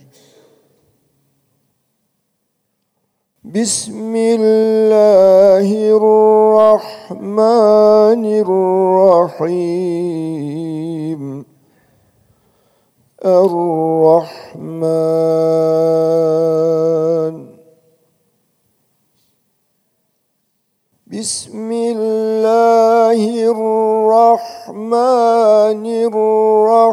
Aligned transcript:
بسم 3.55 4.15
الله 4.15 5.67
الرحمن 7.11 8.23
الرحيم. 9.35 11.45
الرحمن. 13.25 14.85
بسم 21.11 21.71
الله 21.71 23.21
الرحمن 23.51 24.95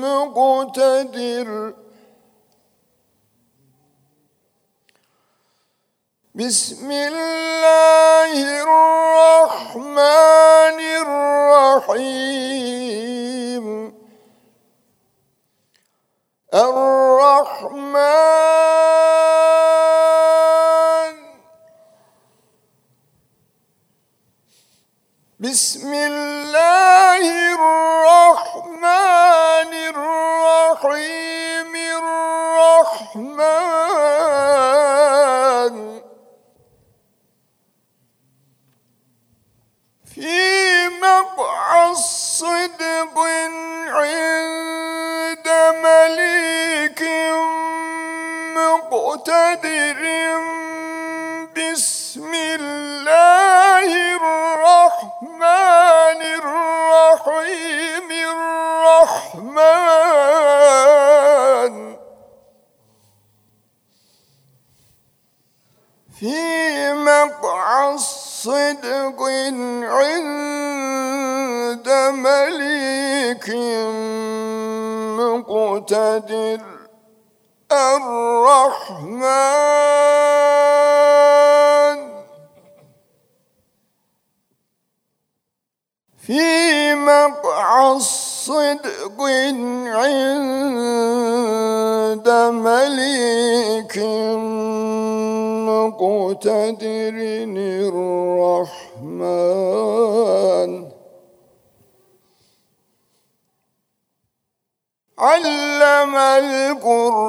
مقتدر. 0.01 1.73
بسم 6.35 6.91
الله 6.91 7.78
مليك 73.39 73.50
مقتدر 75.18 76.59
الرحمن. 77.71 79.30
في 86.18 86.95
مقعد 86.95 87.97
صدق 87.97 89.21
عند 89.88 90.30
مليك 92.51 93.97
مقتدر 95.69 97.15
الرحمن. 99.07 100.88
علم 105.19 106.16
القرآن. 106.16 107.19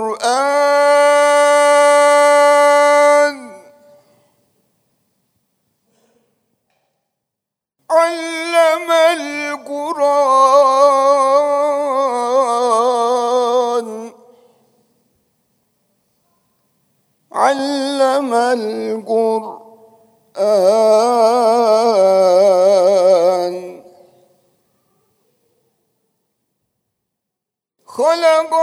علم 7.90 8.90
القرآن. 8.90 10.30
علم 17.32 18.34
القرآن. 18.34 19.60
خلق 27.96 28.54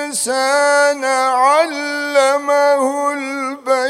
الإنسان 0.00 1.04
علمه 1.34 2.82
البيان 3.12 3.89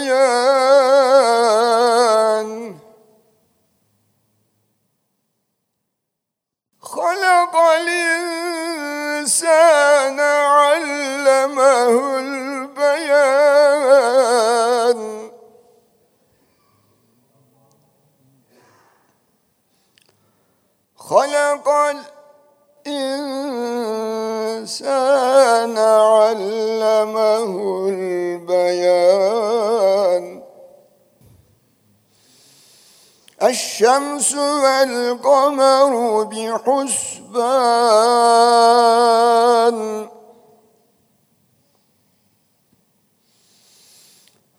الشمس 33.99 34.31
والقمر 34.35 36.23
بحسبان 36.23 37.35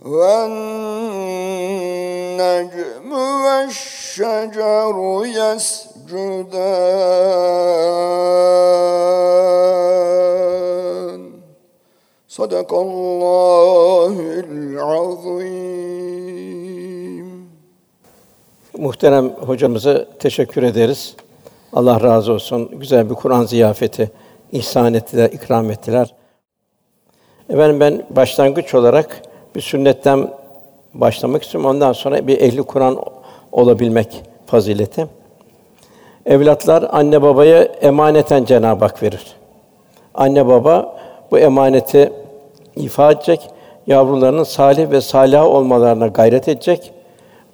والنجم 0.05 1.13
والشجر 3.45 4.97
يسجدان 5.25 6.67
صدق 12.29 12.75
الله 12.75 14.15
العظيم 14.49 15.60
Muhterem 18.82 19.30
hocamıza 19.30 20.06
teşekkür 20.20 20.64
ederiz. 20.64 21.16
Allah 21.74 22.02
razı 22.02 22.34
olsun. 22.34 22.70
Güzel 22.80 23.10
bir 23.10 23.16
Kur'an 23.16 23.44
ziyafeti 23.44 24.12
ihsan 24.52 24.94
ettiler, 24.94 25.30
ikram 25.30 25.72
ettiler. 25.72 26.14
Efendim 27.50 27.80
ben 27.80 28.04
başlangıç 28.10 28.74
olarak 28.76 29.22
bir 29.56 29.62
sünnetten 29.62 30.30
başlamak 30.94 31.44
istiyorum. 31.44 31.70
Ondan 31.70 31.94
sonra 31.94 32.28
bir 32.28 32.42
ehli 32.42 32.64
Kur'an 32.64 32.98
olabilmek 33.52 34.24
fazileti. 34.46 35.08
Evlatlar 36.26 36.90
anne 36.92 37.22
babaya 37.22 37.64
emaneten 37.64 38.46
Cenab-ı 38.46 38.86
Hak 38.86 39.04
verir. 39.04 39.36
Anne 40.14 40.48
baba 40.48 40.98
bu 41.32 41.40
emaneti 41.40 42.14
ifa 42.76 43.12
edecek, 43.12 43.50
yavrularının 43.88 44.44
salih 44.44 44.92
ve 44.92 45.02
salih 45.02 45.42
olmalarına 45.42 46.08
gayret 46.08 46.48
edecek. 46.48 46.94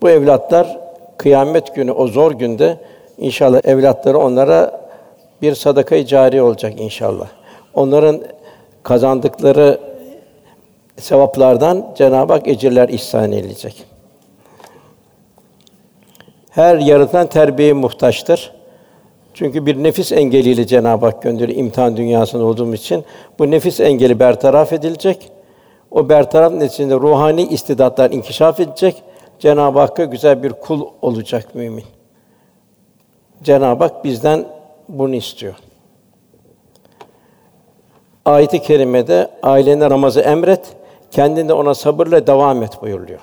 Bu 0.02 0.10
evlatlar 0.10 0.87
kıyamet 1.18 1.76
günü 1.76 1.92
o 1.92 2.08
zor 2.08 2.32
günde 2.32 2.78
inşallah 3.18 3.66
evlatları 3.66 4.20
onlara 4.20 4.88
bir 5.42 5.56
sadaka-i 5.56 6.08
cari 6.08 6.42
olacak 6.42 6.74
inşallah. 6.78 7.28
Onların 7.74 8.22
kazandıkları 8.84 9.80
sevaplardan 10.98 11.94
Cenab-ı 11.98 12.34
Hak 12.34 12.48
ecirler 12.48 12.90
ihsan 12.90 13.32
edecek. 13.32 13.84
Her 16.50 16.78
yaratılan 16.78 17.28
terbiyeye 17.28 17.74
muhtaçtır. 17.74 18.52
Çünkü 19.34 19.66
bir 19.66 19.84
nefis 19.84 20.12
engeliyle 20.12 20.68
Cenab-ı 20.68 21.06
Hak 21.06 21.22
gönderiyor 21.22 21.60
imtihan 21.60 21.98
dünyasında 21.98 22.44
olduğumuz 22.44 22.80
için. 22.80 23.06
Bu 23.40 23.52
nefis 23.52 23.80
engeli 23.80 24.20
bertaraf 24.20 24.74
edilecek. 24.74 25.30
O 25.92 26.10
bertaraf 26.10 26.52
neticesinde 26.52 26.96
ruhani 26.96 27.48
istidatlar 27.48 28.12
inkişaf 28.12 28.60
edecek. 28.60 29.04
Cenab-ı 29.40 29.80
Hakk'a 29.80 30.06
güzel 30.06 30.44
bir 30.44 30.54
kul 30.54 30.88
olacak 31.02 31.56
mümin. 31.56 31.84
Cenab-ı 33.44 33.84
Hak 33.84 34.04
bizden 34.04 34.46
bunu 34.90 35.16
istiyor. 35.16 35.56
Ayet-i 38.26 38.62
kerimede 38.62 39.32
ailene 39.44 39.90
namazı 39.90 40.22
emret, 40.22 40.76
kendinde 41.12 41.54
ona 41.54 41.74
sabırla 41.76 42.28
devam 42.28 42.64
et 42.64 42.82
buyuruluyor. 42.82 43.20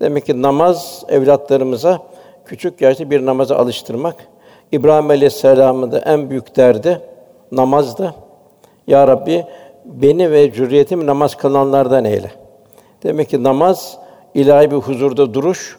Demek 0.00 0.26
ki 0.26 0.42
namaz 0.42 1.04
evlatlarımıza 1.08 1.98
küçük 2.44 2.80
yaşta 2.80 3.10
bir 3.10 3.26
namaza 3.26 3.56
alıştırmak. 3.56 4.26
İbrahim 4.72 5.10
Aleyhisselam'ın 5.10 5.92
da 5.92 5.98
en 5.98 6.30
büyük 6.30 6.56
derdi 6.56 7.00
namazdı. 7.52 8.14
Ya 8.86 9.08
Rabbi 9.08 9.46
beni 9.84 10.30
ve 10.30 10.50
zürriyetimi 10.50 11.06
namaz 11.06 11.34
kılanlardan 11.34 12.04
eyle. 12.04 12.30
Demek 13.02 13.30
ki 13.30 13.42
namaz 13.42 13.98
ilahi 14.34 14.70
bir 14.70 14.76
huzurda 14.76 15.34
duruş 15.34 15.78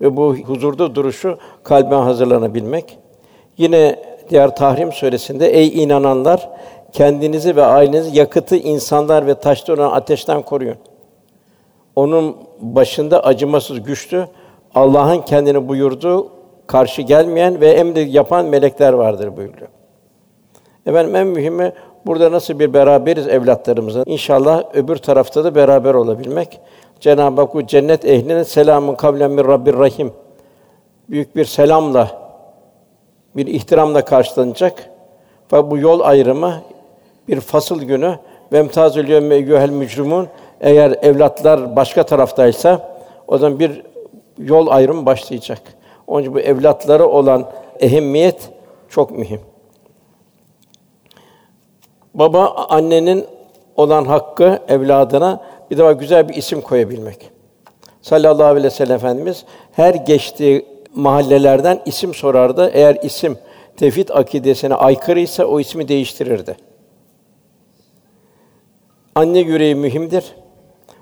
ve 0.00 0.16
bu 0.16 0.36
huzurda 0.36 0.94
duruşu 0.94 1.38
kalbe 1.64 1.94
hazırlanabilmek. 1.94 2.98
Yine 3.58 3.96
diğer 4.30 4.56
Tahrim 4.56 4.92
suresinde 4.92 5.48
ey 5.48 5.82
inananlar 5.82 6.48
kendinizi 6.92 7.56
ve 7.56 7.64
ailenizi 7.64 8.18
yakıtı 8.18 8.56
insanlar 8.56 9.26
ve 9.26 9.34
taşta 9.34 9.72
olan 9.72 9.90
ateşten 9.90 10.42
koruyun. 10.42 10.76
Onun 11.96 12.36
başında 12.60 13.24
acımasız 13.24 13.82
güçlü 13.82 14.26
Allah'ın 14.74 15.20
kendini 15.20 15.68
buyurduğu 15.68 16.28
karşı 16.66 17.02
gelmeyen 17.02 17.60
ve 17.60 17.70
emri 17.70 18.10
yapan 18.10 18.46
melekler 18.46 18.92
vardır 18.92 19.36
buyuruyor. 19.36 19.68
Efendim 20.86 21.16
en 21.16 21.26
mühimi 21.26 21.72
burada 22.06 22.32
nasıl 22.32 22.58
bir 22.58 22.74
beraberiz 22.74 23.28
evlatlarımızla. 23.28 24.02
İnşallah 24.06 24.64
öbür 24.74 24.96
tarafta 24.96 25.44
da 25.44 25.54
beraber 25.54 25.94
olabilmek. 25.94 26.60
Cenab-ı 27.02 27.40
Hak 27.40 27.68
cennet 27.68 28.04
ehline 28.04 28.44
selamun 28.44 28.94
kavlen 28.94 29.30
min 29.30 29.44
Rabbir 29.44 29.74
Rahim. 29.74 30.12
Büyük 31.10 31.36
bir 31.36 31.44
selamla, 31.44 32.08
bir 33.36 33.46
ihtiramla 33.46 34.04
karşılanacak. 34.04 34.90
Ve 35.52 35.70
bu 35.70 35.78
yol 35.78 36.00
ayrımı 36.00 36.62
bir 37.28 37.40
fasıl 37.40 37.82
günü 37.82 38.18
ve 38.52 38.58
emtazül 38.58 39.08
yevme 39.08 39.34
eyyuhel 39.34 39.70
mücrimun 39.70 40.28
eğer 40.60 40.90
evlatlar 41.02 41.76
başka 41.76 42.02
taraftaysa 42.02 42.96
o 43.28 43.38
zaman 43.38 43.58
bir 43.58 43.82
yol 44.38 44.66
ayrımı 44.66 45.06
başlayacak. 45.06 45.60
Onun 46.06 46.22
için 46.22 46.34
bu 46.34 46.40
evlatları 46.40 47.06
olan 47.06 47.50
ehemmiyet 47.80 48.50
çok 48.88 49.10
mühim. 49.10 49.40
Baba 52.14 52.66
annenin 52.68 53.26
olan 53.76 54.04
hakkı 54.04 54.58
evladına 54.68 55.40
bir 55.72 55.78
de 55.78 55.92
güzel 55.92 56.28
bir 56.28 56.34
isim 56.34 56.60
koyabilmek. 56.60 57.30
Sallallahu 58.02 58.46
aleyhi 58.46 58.66
ve 58.66 58.70
sellem 58.70 58.96
Efendimiz 58.96 59.44
her 59.72 59.94
geçtiği 59.94 60.66
mahallelerden 60.94 61.82
isim 61.86 62.14
sorardı. 62.14 62.70
Eğer 62.74 62.98
isim 63.02 63.38
tevhid 63.76 64.08
akidesine 64.08 64.74
aykırıysa 64.74 65.44
o 65.44 65.60
ismi 65.60 65.88
değiştirirdi. 65.88 66.56
Anne 69.14 69.38
yüreği 69.38 69.74
mühimdir. 69.74 70.24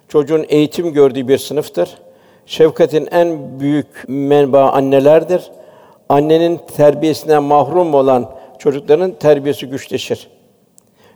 Çocuğun 0.09 0.47
eğitim 0.49 0.93
gördüğü 0.93 1.29
bir 1.29 1.39
sınıftır. 1.39 1.99
Şefkatin 2.47 3.09
en 3.11 3.61
büyük 3.61 4.05
menba 4.09 4.71
annelerdir. 4.71 5.51
Annenin 6.09 6.61
terbiyesinden 6.77 7.43
mahrum 7.43 7.95
olan 7.95 8.31
çocukların 8.59 9.13
terbiyesi 9.13 9.67
güçleşir. 9.67 10.29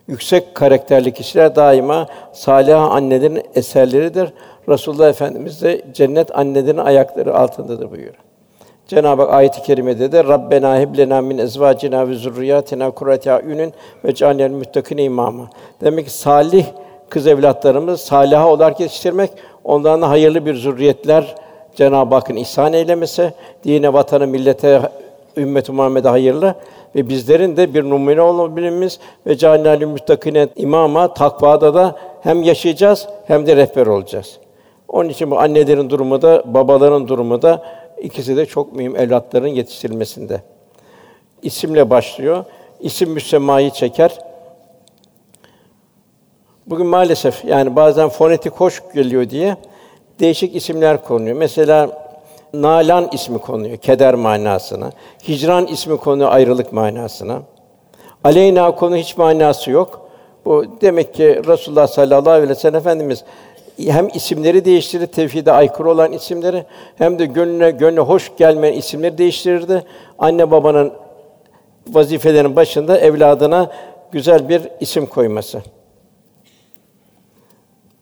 Yüksek 0.09 0.55
karakterli 0.55 1.13
kişiler 1.13 1.57
daima 1.57 2.07
salih 2.33 2.83
annelerin 2.83 3.43
eserleridir. 3.55 4.33
Resulullah 4.69 5.09
Efendimiz 5.09 5.63
de 5.63 5.83
cennet 5.93 6.39
annelerin 6.39 6.79
ayakları 6.79 7.39
altındadır 7.39 7.91
buyuruyor. 7.91 8.15
Cenab-ı 8.87 9.23
Hak 9.23 9.33
ayet-i 9.33 9.63
kerimede 9.63 10.13
de 10.13 10.25
Rabbena 10.25 10.79
heb 10.79 10.99
lena 10.99 11.21
min 11.21 11.39
ezvacina 11.39 12.09
ve 12.09 12.15
zurriyatina 12.15 12.91
kurrate 12.91 13.33
ayunin 13.33 13.73
ve 14.05 14.15
cealnel 14.15 14.51
muttaqine 14.51 15.03
imama. 15.05 15.51
Demek 15.81 16.05
ki 16.05 16.13
salih 16.13 16.67
kız 17.09 17.27
evlatlarımız 17.27 18.01
salihâ 18.01 18.49
olarak 18.49 18.81
yetiştirmek, 18.81 19.31
ondan 19.65 20.03
da 20.03 20.09
hayırlı 20.09 20.47
bir 20.47 20.55
zürriyetler 20.55 21.35
Cenab-ı 21.75 22.15
Hakk'ın 22.15 22.37
ihsan 22.37 22.73
eylemesi, 22.73 23.33
dine, 23.65 23.93
vatanı, 23.93 24.27
millete, 24.27 24.81
ümmet-i 25.37 25.73
Muhammed'e 25.73 26.09
hayırlı 26.09 26.55
ve 26.95 27.09
bizlerin 27.09 27.57
de 27.57 27.75
bir 27.75 27.85
numune 27.85 28.21
olabilmemiz 28.21 29.01
ve 29.27 29.37
cealnel 29.37 29.87
muttaqine 29.87 30.49
imama 30.57 31.15
takvada 31.15 31.75
da 31.75 31.97
hem 32.23 32.43
yaşayacağız 32.43 33.09
hem 33.27 33.47
de 33.47 33.57
rehber 33.57 33.87
olacağız. 33.87 34.39
Onun 34.89 35.09
için 35.09 35.31
bu 35.31 35.39
annelerin 35.39 35.91
durumu 35.91 36.23
da 36.23 36.43
babaların 36.55 37.09
durumu 37.09 37.43
da 37.43 37.63
ikisi 38.03 38.37
de 38.37 38.47
çok 38.47 38.73
mühim 38.73 38.97
evlatların 38.97 39.49
yetiştirilmesinde. 39.49 40.41
İsimle 41.43 41.91
başlıyor. 41.91 42.45
İsim 42.81 43.11
müsemmayı 43.11 43.71
çeker. 43.71 44.19
Bugün 46.67 46.87
maalesef 46.87 47.45
yani 47.45 47.77
bazen 47.77 48.09
fonetik 48.09 48.53
hoş 48.53 48.83
geliyor 48.95 49.31
diye 49.31 49.57
değişik 50.21 50.57
isimler 50.57 51.05
konuyor. 51.05 51.37
Mesela 51.37 52.04
Nalan 52.63 53.09
ismi 53.13 53.39
konuyor 53.39 53.77
keder 53.77 54.15
manasına. 54.15 54.91
Hicran 55.29 55.67
ismi 55.67 55.97
konuyor 55.97 56.33
ayrılık 56.33 56.73
manasına. 56.73 57.43
Aleyna 58.25 58.75
konu 58.75 58.97
hiç 58.97 59.17
manası 59.17 59.71
yok. 59.71 60.09
Bu 60.45 60.65
demek 60.81 61.15
ki 61.15 61.43
Resulullah 61.47 61.87
sallallahu 61.87 62.31
aleyhi 62.31 62.49
ve 62.49 62.55
sellem 62.55 62.75
Efendimiz 62.75 63.25
hem 63.79 64.09
isimleri 64.15 64.65
değiştirir, 64.65 65.07
tevhide 65.07 65.53
aykırı 65.53 65.91
olan 65.91 66.13
isimleri 66.13 66.65
hem 66.99 67.19
de 67.19 67.27
gönlüne 67.27 67.71
gönlü 67.71 68.01
hoş 68.01 68.33
gelmeyen 68.37 68.75
isimleri 68.75 69.19
değiştirirdi. 69.19 69.85
Anne 70.19 70.51
babanın 70.51 70.93
vazifelerinin 71.89 72.57
başında 72.57 72.99
evladına 72.99 73.71
güzel 74.13 74.49
bir 74.49 74.63
isim 74.81 75.07
koyması. 75.07 75.63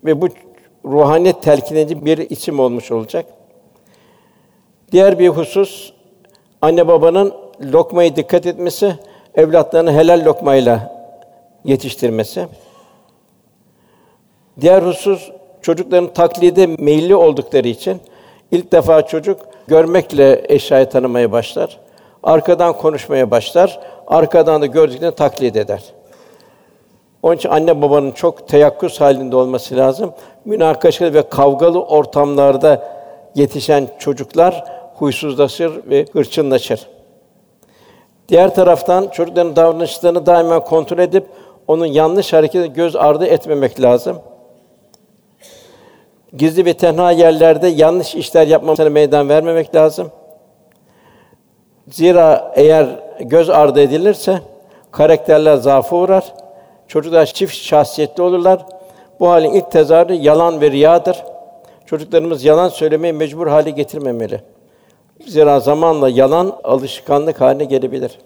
Ve 0.05 0.21
bu 0.21 0.29
ruhaniyet 0.85 1.43
telkin 1.43 1.77
edici 1.77 2.05
bir 2.05 2.19
isim 2.19 2.61
olmuş 2.61 2.93
olacak. 2.93 3.27
Diğer 4.93 5.19
bir 5.19 5.29
husus 5.29 5.93
anne 6.63 6.89
babanın 6.89 7.35
lokmayı 7.73 8.17
dikkat 8.17 8.47
etmesi, 8.47 8.95
evlatlarını 9.35 9.93
helal 9.93 10.25
lokmayla 10.25 10.93
yetiştirmesi. 11.65 12.47
Diğer 14.61 14.83
husus 14.83 15.31
çocukların 15.63 16.13
taklide 16.13 16.67
meyilli 16.67 17.17
oldukları 17.17 17.69
için 17.69 18.01
ilk 18.51 18.73
defa 18.73 19.03
çocuk 19.03 19.41
görmekle 19.67 20.43
eşyayı 20.49 20.89
tanımaya 20.89 21.33
başlar. 21.33 21.79
Arkadan 22.23 22.73
konuşmaya 22.73 23.31
başlar. 23.31 23.81
Arkadan 24.07 24.63
da 24.63 24.67
gördüklerini 24.67 25.15
taklit 25.15 25.57
eder. 25.57 25.83
Onun 27.23 27.37
için 27.37 27.49
anne 27.49 27.83
babanın 27.83 28.13
çok 28.13 28.49
teyakkuz 28.49 29.01
halinde 29.01 29.37
olması 29.37 29.77
lazım. 29.77 30.13
Münakaşalı 30.45 31.15
ve 31.15 31.29
kavgalı 31.29 31.83
ortamlarda 31.85 32.93
yetişen 33.35 33.89
çocuklar 33.99 34.82
huysuzlaşır 35.03 35.91
ve 35.91 36.07
hırçınlaşır. 36.13 36.87
Diğer 38.29 38.55
taraftan 38.55 39.09
çocukların 39.09 39.57
davranışlarını 39.57 40.27
daima 40.27 40.61
kontrol 40.61 40.99
edip 40.99 41.27
onun 41.69 41.87
yanlış 41.87 42.33
hareketi 42.33 42.73
göz 42.73 42.97
ardı 42.97 43.27
etmemek 43.27 43.81
lazım. 43.81 44.19
Gizli 46.37 46.65
ve 46.65 46.75
tenha 46.75 47.11
yerlerde 47.11 47.69
yanlış 47.69 48.15
işler 48.15 48.47
yapmamasına 48.47 48.91
meydan 48.91 49.29
vermemek 49.29 49.75
lazım. 49.75 50.11
Zira 51.89 52.53
eğer 52.57 52.87
göz 53.21 53.51
ardı 53.51 53.81
edilirse 53.81 54.41
karakterler 54.91 55.57
zaafı 55.57 55.97
uğrar. 55.97 56.35
Çocuklar 56.89 57.27
çift 57.27 57.55
şahsiyetli 57.55 58.23
olurlar. 58.23 58.67
Bu 59.21 59.29
halin 59.29 59.53
ilk 59.53 59.71
tezahürü 59.71 60.13
yalan 60.13 60.61
ve 60.61 60.71
riyadır. 60.71 61.25
Çocuklarımız 61.87 62.45
yalan 62.45 62.69
söylemeye 62.69 63.13
mecbur 63.13 63.47
hale 63.47 63.71
getirmemeli. 63.71 64.52
Zira 65.27 65.61
zamanla 65.61 66.09
yalan 66.09 66.57
alışkanlık 66.65 67.41
haline 67.41 67.65
gelebilir. 67.65 68.19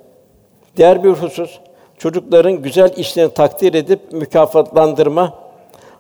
Diğer 0.77 1.05
bir 1.05 1.11
husus, 1.11 1.59
çocukların 1.99 2.63
güzel 2.63 2.93
işlerini 2.97 3.35
takdir 3.35 3.75
edip 3.75 4.13
mükafatlandırma, 4.13 5.39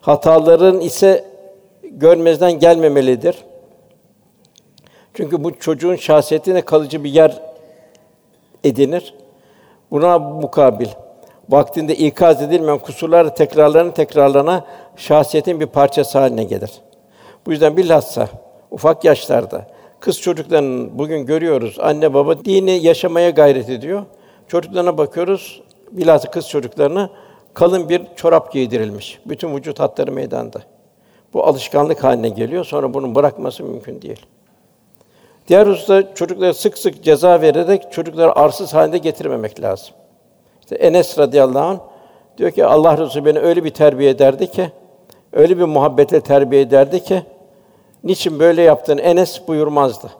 hataların 0.00 0.80
ise 0.80 1.24
görmezden 1.82 2.58
gelmemelidir. 2.58 3.36
Çünkü 5.14 5.44
bu 5.44 5.58
çocuğun 5.58 5.96
şahsiyetine 5.96 6.62
kalıcı 6.62 7.04
bir 7.04 7.10
yer 7.10 7.42
edinir. 8.64 9.14
Buna 9.90 10.18
mukabil 10.18 10.88
vaktinde 11.48 11.94
ikaz 11.94 12.42
edilmeyen 12.42 12.78
kusurlar 12.78 13.36
tekrarlarına 13.36 13.94
tekrarlana 13.94 14.64
şahsiyetin 14.96 15.60
bir 15.60 15.66
parçası 15.66 16.18
haline 16.18 16.44
gelir. 16.44 16.70
Bu 17.46 17.52
yüzden 17.52 17.76
bilhassa 17.76 18.28
ufak 18.70 19.04
yaşlarda 19.04 19.66
kız 20.00 20.20
çocukların 20.20 20.98
bugün 20.98 21.26
görüyoruz 21.26 21.76
anne 21.80 22.14
baba 22.14 22.44
dini 22.44 22.84
yaşamaya 22.86 23.30
gayret 23.30 23.68
ediyor. 23.68 24.02
Çocuklarına 24.48 24.98
bakıyoruz 24.98 25.62
bilhassa 25.90 26.30
kız 26.30 26.48
çocuklarına 26.48 27.10
kalın 27.54 27.88
bir 27.88 28.02
çorap 28.16 28.52
giydirilmiş. 28.52 29.20
Bütün 29.26 29.56
vücut 29.56 29.80
hatları 29.80 30.12
meydanda. 30.12 30.62
Bu 31.34 31.46
alışkanlık 31.46 32.04
haline 32.04 32.28
geliyor. 32.28 32.64
Sonra 32.64 32.94
bunun 32.94 33.14
bırakması 33.14 33.64
mümkün 33.64 34.02
değil. 34.02 34.26
Diğer 35.48 35.66
hususta 35.66 36.14
çocuklara 36.14 36.54
sık 36.54 36.78
sık 36.78 37.02
ceza 37.04 37.40
vererek 37.40 37.92
çocukları 37.92 38.36
arsız 38.38 38.74
halinde 38.74 38.98
getirmemek 38.98 39.62
lazım. 39.62 39.94
İşte 40.60 40.76
Enes 40.76 41.18
radıyallahu 41.18 41.64
anh 41.64 41.78
diyor 42.38 42.50
ki 42.50 42.66
Allah 42.66 42.98
Resulü 42.98 43.24
beni 43.24 43.38
öyle 43.38 43.64
bir 43.64 43.70
terbiye 43.70 44.10
ederdi 44.10 44.50
ki, 44.50 44.70
öyle 45.32 45.58
bir 45.58 45.64
muhabbetle 45.64 46.20
terbiye 46.20 46.62
ederdi 46.62 47.04
ki, 47.04 47.22
niçin 48.04 48.38
böyle 48.38 48.62
yaptın 48.62 48.98
Enes 48.98 49.48
buyurmazdı. 49.48 50.10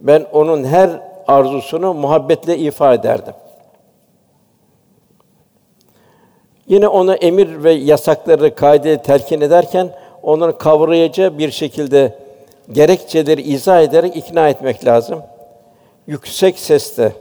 Ben 0.00 0.26
onun 0.32 0.64
her 0.64 0.90
arzusunu 1.26 1.94
muhabbetle 1.94 2.58
ifa 2.58 2.94
ederdim. 2.94 3.34
Yine 6.68 6.88
ona 6.88 7.14
emir 7.14 7.64
ve 7.64 7.72
yasakları 7.72 8.54
kaide 8.54 9.02
telkin 9.02 9.40
ederken 9.40 9.90
onları 10.22 10.58
kavrayıcı 10.58 11.38
bir 11.38 11.50
şekilde 11.50 12.18
gerekçeleri 12.72 13.42
izah 13.42 13.82
ederek 13.82 14.16
ikna 14.16 14.48
etmek 14.48 14.84
lazım. 14.84 15.22
Yüksek 16.06 16.58
sesle 16.58 17.12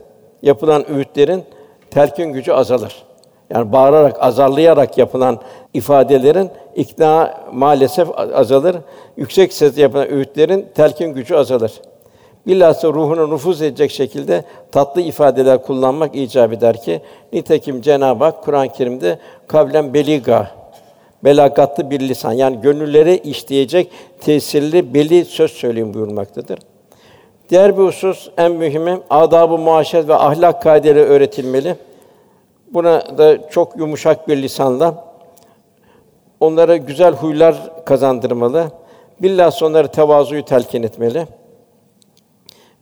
yapılan 0.41 0.91
öğütlerin 0.91 1.43
telkin 1.91 2.33
gücü 2.33 2.51
azalır. 2.51 3.05
Yani 3.49 3.71
bağırarak, 3.71 4.23
azarlayarak 4.23 4.97
yapılan 4.97 5.39
ifadelerin 5.73 6.49
ikna 6.75 7.37
maalesef 7.53 8.07
azalır. 8.35 8.75
Yüksek 9.17 9.53
sesle 9.53 9.81
yapılan 9.81 10.11
öğütlerin 10.11 10.65
telkin 10.75 11.13
gücü 11.13 11.35
azalır. 11.35 11.71
Bilhassa 12.47 12.87
ruhuna 12.87 13.27
nüfuz 13.27 13.61
edecek 13.61 13.91
şekilde 13.91 14.43
tatlı 14.71 15.01
ifadeler 15.01 15.61
kullanmak 15.61 16.15
icap 16.15 16.53
eder 16.53 16.81
ki 16.81 17.01
nitekim 17.33 17.81
Cenab-ı 17.81 18.23
Hak 18.23 18.43
Kur'an-ı 18.43 18.69
Kerim'de 18.69 19.19
kavlen 19.47 19.93
beliga 19.93 20.51
belagatlı 21.23 21.89
bir 21.89 21.99
lisan 21.99 22.31
yani 22.31 22.61
gönüllere 22.61 23.17
işleyecek 23.17 23.91
tesirli 24.21 24.93
beli 24.93 25.25
söz 25.25 25.51
söyleyin 25.51 25.93
buyurmaktadır. 25.93 26.59
Diğer 27.49 27.77
bir 27.77 27.83
husus 27.83 28.29
en 28.37 28.51
mühimi 28.51 28.99
adab-ı 29.09 29.57
muaşeret 29.57 30.07
ve 30.07 30.15
ahlak 30.15 30.61
kaideleri 30.61 30.99
öğretilmeli. 30.99 31.75
Buna 32.75 33.17
da 33.17 33.49
çok 33.49 33.77
yumuşak 33.77 34.27
bir 34.27 34.41
lisanla 34.41 35.05
onlara 36.39 36.77
güzel 36.77 37.13
huylar 37.13 37.55
kazandırmalı. 37.85 38.71
Bilhassa 39.21 39.65
onlara 39.65 39.87
tevazuyu 39.87 40.45
telkin 40.45 40.83
etmeli. 40.83 41.27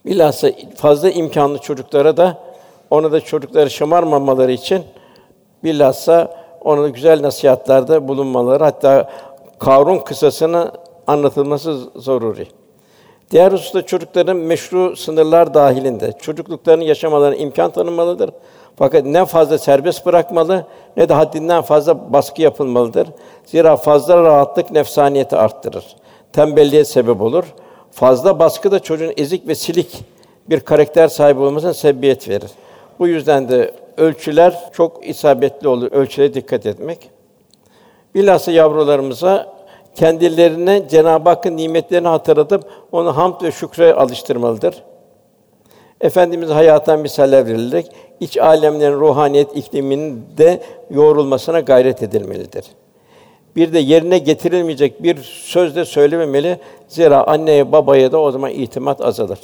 Bilhassa 0.06 0.52
fazla 0.76 1.10
imkanlı 1.10 1.58
çocuklara 1.58 2.18
da 2.18 2.38
ona 2.90 3.12
da 3.12 3.22
çocukları 3.22 3.70
şımarmamaları 3.70 4.52
için 4.52 4.84
bilhassa 5.64 6.38
ona 6.62 6.84
da 6.84 6.90
güzel 6.90 7.22
nasihatlerde 7.22 8.08
bulunmaları 8.08 8.64
hatta 8.64 9.10
Karun 9.60 10.00
kısasını 10.00 10.72
anlatılması 11.08 11.80
zaruri. 11.96 12.48
Diğer 13.32 13.52
hususta 13.52 13.82
çocukların 13.82 14.38
meşru 14.38 14.96
sınırlar 14.96 15.54
dahilinde 15.54 16.12
çocukluklarını 16.22 16.84
yaşamalarına 16.84 17.36
imkan 17.36 17.72
tanınmalıdır. 17.72 18.30
Fakat 18.76 19.06
ne 19.06 19.26
fazla 19.26 19.58
serbest 19.58 20.06
bırakmalı 20.06 20.66
ne 20.98 21.10
de 21.10 21.14
haddinden 21.14 21.62
fazla 21.62 22.14
baskı 22.14 22.42
yapılmalıdır. 22.42 23.08
Zira 23.46 23.78
fazla 23.78 24.24
rahatlık 24.24 24.72
nefsaniyeti 24.72 25.36
arttırır. 25.36 25.96
Tembelliğe 26.34 26.86
sebep 26.86 27.22
olur. 27.22 27.44
Fazla 27.92 28.40
baskı 28.40 28.72
da 28.72 28.80
çocuğun 28.80 29.14
ezik 29.18 29.48
ve 29.48 29.56
silik 29.56 30.04
bir 30.50 30.60
karakter 30.60 31.08
sahibi 31.08 31.40
olmasına 31.40 31.74
sebebiyet 31.74 32.30
verir. 32.30 32.52
Bu 33.00 33.08
yüzden 33.08 33.50
de 33.50 33.72
ölçüler 33.98 34.70
çok 34.74 35.08
isabetli 35.08 35.68
olur. 35.68 35.92
Ölçülere 35.92 36.34
dikkat 36.34 36.66
etmek. 36.66 37.10
Bilhassa 38.16 38.52
yavrularımıza 38.52 39.54
kendilerine 39.96 40.88
Cenab-ı 40.90 41.30
Hakk'ın 41.30 41.58
nimetlerini 41.58 42.08
hatırlatıp 42.08 42.64
onu 42.92 43.18
hamd 43.18 43.42
ve 43.42 43.52
şükre 43.52 43.94
alıştırmalıdır. 43.94 44.84
Efendimiz 46.04 46.50
hayattan 46.50 47.00
misaller 47.00 47.48
verilerek 47.48 47.92
iç 48.20 48.38
alemlerin 48.38 49.00
ruhaniyet 49.00 49.58
ikliminde 49.58 50.62
yoğrulmasına 50.90 51.60
gayret 51.60 52.04
edilmelidir. 52.04 52.66
Bir 53.56 53.74
de 53.74 53.80
yerine 53.80 54.18
getirilmeyecek 54.18 55.04
bir 55.04 55.18
söz 55.24 55.76
de 55.76 55.86
söylememeli. 55.86 56.60
Zira 56.88 57.28
anneye 57.28 57.72
babaya 57.72 58.12
da 58.12 58.20
o 58.20 58.32
zaman 58.32 58.52
itimat 58.52 59.02
azalır. 59.02 59.40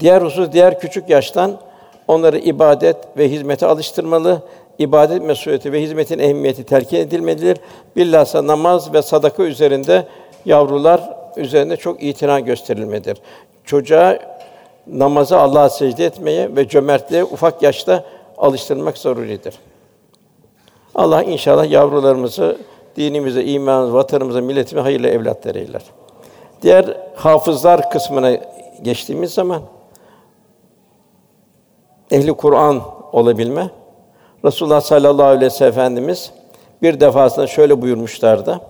Diğer 0.00 0.22
husus 0.22 0.52
diğer 0.52 0.80
küçük 0.80 1.10
yaştan 1.10 1.60
onları 2.08 2.38
ibadet 2.38 2.96
ve 3.18 3.30
hizmete 3.30 3.66
alıştırmalı. 3.66 4.42
İbadet 4.78 5.22
mesuliyeti 5.22 5.72
ve 5.72 5.82
hizmetin 5.82 6.18
ehemmiyeti 6.18 6.64
telkin 6.64 6.96
edilmelidir. 6.96 7.58
Bilhassa 7.96 8.46
namaz 8.46 8.94
ve 8.94 9.02
sadaka 9.02 9.42
üzerinde 9.42 10.06
yavrular 10.44 11.10
üzerinde 11.36 11.76
çok 11.76 12.02
itina 12.02 12.40
gösterilmelidir. 12.40 13.18
Çocuğa 13.64 14.35
namaza 14.86 15.38
Allah'a 15.40 15.68
secde 15.68 16.04
etmeye 16.04 16.56
ve 16.56 16.68
cömertliğe 16.68 17.24
ufak 17.24 17.62
yaşta 17.62 18.04
alıştırmak 18.38 18.98
zaruridir. 18.98 19.54
Allah 20.94 21.22
inşallah 21.22 21.70
yavrularımızı 21.70 22.58
dinimize, 22.96 23.44
imanımıza, 23.44 23.94
vatanımıza, 23.96 24.40
milletimize 24.40 24.82
hayırlı 24.82 25.08
evlatlar 25.08 25.54
eyler. 25.54 25.82
Diğer 26.62 26.96
hafızlar 27.14 27.90
kısmına 27.90 28.38
geçtiğimiz 28.82 29.34
zaman 29.34 29.62
ehli 32.10 32.32
Kur'an 32.32 32.82
olabilme. 33.12 33.70
Resulullah 34.44 34.80
sallallahu 34.80 35.26
aleyhi 35.26 35.44
ve 35.44 35.50
sellem 35.50 35.72
Efendimiz 35.72 36.32
bir 36.82 37.00
defasında 37.00 37.46
şöyle 37.46 37.82
buyurmuşlardı. 37.82 38.60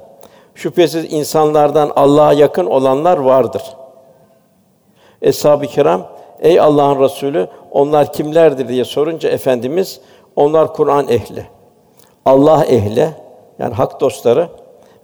Şüphesiz 0.54 1.12
insanlardan 1.12 1.92
Allah'a 1.96 2.32
yakın 2.32 2.66
olanlar 2.66 3.18
vardır. 3.18 3.62
Eshab-ı 5.26 5.66
kiram, 5.66 6.06
ey 6.40 6.61
Allah'ın 6.61 7.00
Resulü, 7.00 7.49
onlar 7.71 8.12
kimlerdir 8.12 8.68
diye 8.68 8.85
sorunca 8.85 9.28
efendimiz, 9.28 10.00
onlar 10.37 10.75
Kur'an 10.75 11.09
ehli. 11.09 11.47
Allah 12.25 12.64
ehli, 12.64 13.11
yani 13.59 13.75
hak 13.75 14.00
dostları 14.00 14.49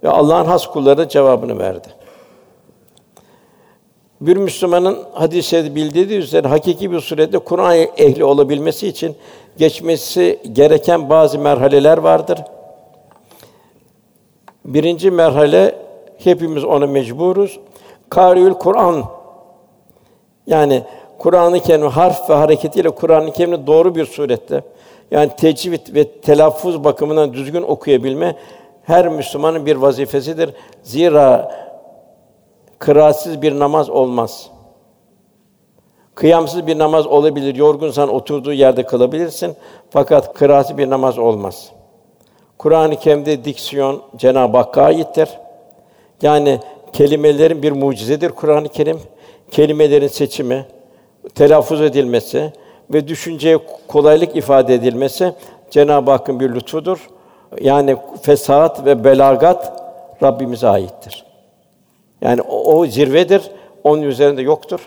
ve 0.03 0.09
Allah'ın 0.11 0.45
has 0.45 0.67
kulları 0.67 1.09
cevabını 1.09 1.59
verdi. 1.59 1.89
Bir 4.21 4.37
Müslümanın 4.37 4.99
hadis-i 5.13 5.75
bildiği 5.75 6.19
üzere 6.19 6.49
hakiki 6.49 6.93
bir 6.93 7.01
surette 7.01 7.39
Kur'an 7.39 7.77
ehli 7.97 8.25
olabilmesi 8.25 8.89
için 8.89 9.17
geçmesi 9.57 10.41
gereken 10.53 11.11
bazı 11.11 11.39
merhaleler 11.39 11.99
vardır. 11.99 12.39
Birinci 14.65 15.11
merhale 15.11 15.75
hepimiz 16.19 16.65
ona 16.65 16.87
mecburuz. 16.87 17.61
Kariül 18.09 18.55
Kur'an 18.55 19.05
yani 20.47 20.83
Kur'an-ı 21.19 21.61
Kerim 21.61 21.87
harf 21.87 22.31
ve 22.31 22.35
hareketiyle 22.35 22.91
Kur'an-ı 22.91 23.33
Kerim'i 23.33 23.67
doğru 23.67 23.95
bir 23.95 24.07
surette 24.07 24.63
yani 25.11 25.31
tecvid 25.37 25.95
ve 25.95 26.11
telaffuz 26.11 26.85
bakımından 26.85 27.33
düzgün 27.33 27.63
okuyabilme 27.63 28.37
her 28.83 29.09
Müslümanın 29.09 29.67
bir 29.67 29.77
vazifesidir. 29.77 30.51
Zira 30.83 31.55
kıraatsiz 32.79 33.43
bir 33.43 33.59
namaz 33.59 33.91
olmaz. 33.91 34.51
Kıyamsız 36.15 36.67
bir 36.67 36.79
namaz 36.79 37.07
olabilir. 37.07 37.55
Yorgunsan 37.55 38.09
oturduğu 38.09 38.53
yerde 38.53 38.83
kılabilirsin. 38.83 39.57
Fakat 39.91 40.35
kıraatsiz 40.35 40.79
bir 40.79 40.91
namaz 40.91 41.19
olmaz. 41.19 41.71
Kur'an-ı 42.59 42.97
Kerim'de 42.97 43.45
diksiyon 43.45 44.03
Cenab-ı 44.17 44.57
Hakk'a 44.57 44.83
aittir. 44.83 45.29
Yani 46.23 46.61
kelimelerin 46.93 47.63
bir 47.63 47.73
mucizedir 47.73 48.31
Kur'an-ı 48.31 48.69
Kerim. 48.69 49.01
Kelimelerin 49.53 50.09
seçimi, 50.09 50.67
telaffuz 51.35 51.81
edilmesi 51.81 52.53
ve 52.91 53.09
düşünceye 53.09 53.59
kolaylık 53.89 54.37
ifade 54.37 54.75
edilmesi 54.75 55.35
Cenab-ı 55.71 56.11
Hakk'ın 56.11 56.41
bir 56.41 56.55
lütfudur. 56.55 57.09
Yani 57.61 57.97
fesahat 58.23 58.85
ve 58.85 59.05
belagat 59.05 59.83
Rabbimize 60.23 60.69
aittir. 60.69 61.25
Yani 62.21 62.43
o, 62.43 62.75
o 62.75 62.87
zirvedir. 62.87 63.51
Onun 63.85 64.03
üzerinde 64.03 64.43
yoktur. 64.43 64.87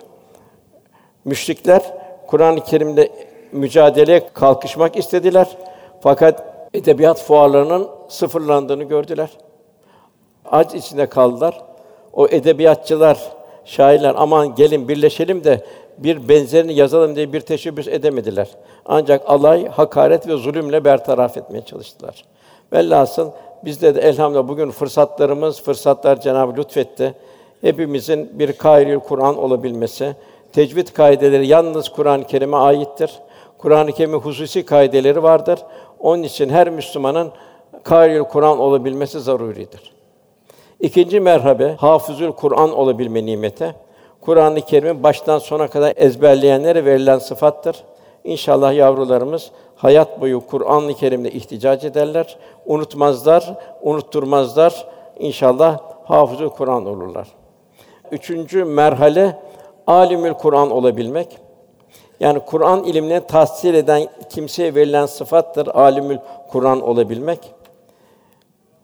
Müşrikler 1.25 1.81
Kur'an-ı 2.27 2.63
Kerim'de 2.63 3.11
mücadeleye 3.51 4.27
kalkışmak 4.33 4.97
istediler. 4.97 5.47
Fakat 6.01 6.43
edebiyat 6.73 7.21
fuarlarının 7.21 7.87
sıfırlandığını 8.07 8.83
gördüler. 8.83 9.29
Aç 10.51 10.73
içinde 10.75 11.05
kaldılar. 11.05 11.61
O 12.13 12.27
edebiyatçılar, 12.27 13.17
şairler 13.65 14.13
aman 14.17 14.55
gelin 14.55 14.87
birleşelim 14.87 15.43
de 15.43 15.65
bir 15.97 16.29
benzerini 16.29 16.73
yazalım 16.73 17.15
diye 17.15 17.33
bir 17.33 17.41
teşebbüs 17.41 17.87
edemediler. 17.87 18.47
Ancak 18.85 19.29
alay, 19.29 19.67
hakaret 19.67 20.27
ve 20.27 20.37
zulümle 20.37 20.85
bertaraf 20.85 21.37
etmeye 21.37 21.61
çalıştılar. 21.61 22.25
Velhasıl 22.73 23.31
bizde 23.65 23.95
de 23.95 24.01
elhamdülillah 24.01 24.47
bugün 24.47 24.71
fırsatlarımız, 24.71 25.61
fırsatlar 25.61 26.21
Cenab-ı 26.21 26.57
lütfetti. 26.57 27.13
Hepimizin 27.61 28.39
bir 28.39 28.53
kairi 28.53 28.99
Kur'an 28.99 29.37
olabilmesi, 29.37 30.15
tecvid 30.53 30.87
kaideleri 30.87 31.47
yalnız 31.47 31.89
Kur'an-ı 31.89 32.27
Kerim'e 32.27 32.57
aittir. 32.57 33.19
Kur'an-ı 33.57 33.91
Kerim'in 33.91 34.19
hususi 34.19 34.65
kaideleri 34.65 35.23
vardır. 35.23 35.59
Onun 35.99 36.23
için 36.23 36.49
her 36.49 36.69
Müslümanın 36.69 37.31
kâril 37.83 38.23
Kur'an 38.23 38.59
olabilmesi 38.59 39.19
zaruridir. 39.19 39.94
İkinci 40.79 41.19
merhabe 41.19 41.75
hafızül 41.79 42.31
Kur'an 42.31 42.73
olabilme 42.73 43.25
nimete. 43.25 43.75
Kur'an-ı 44.21 44.61
Kerim'i 44.61 45.03
baştan 45.03 45.39
sona 45.39 45.67
kadar 45.67 45.93
ezberleyenlere 45.95 46.85
verilen 46.85 47.19
sıfattır. 47.19 47.83
İnşallah 48.23 48.73
yavrularımız 48.73 49.51
hayat 49.75 50.21
boyu 50.21 50.41
Kur'an-ı 50.47 50.93
Kerim'le 50.93 51.25
ihticac 51.25 51.87
ederler, 51.87 52.37
unutmazlar, 52.65 53.57
unutturmazlar. 53.81 54.87
İnşallah 55.19 55.79
hafızül 56.05 56.49
Kur'an 56.49 56.85
olurlar. 56.85 57.27
Üçüncü 58.11 58.63
merhale 58.63 59.39
alimül 59.87 60.33
Kur'an 60.33 60.71
olabilmek. 60.71 61.37
Yani 62.19 62.39
Kur'an 62.39 62.83
ilimine 62.83 63.27
tahsil 63.27 63.73
eden 63.73 64.07
kimseye 64.29 64.75
verilen 64.75 65.05
sıfattır 65.05 65.67
alimül 65.67 66.17
Kur'an 66.51 66.81
olabilmek. 66.81 67.53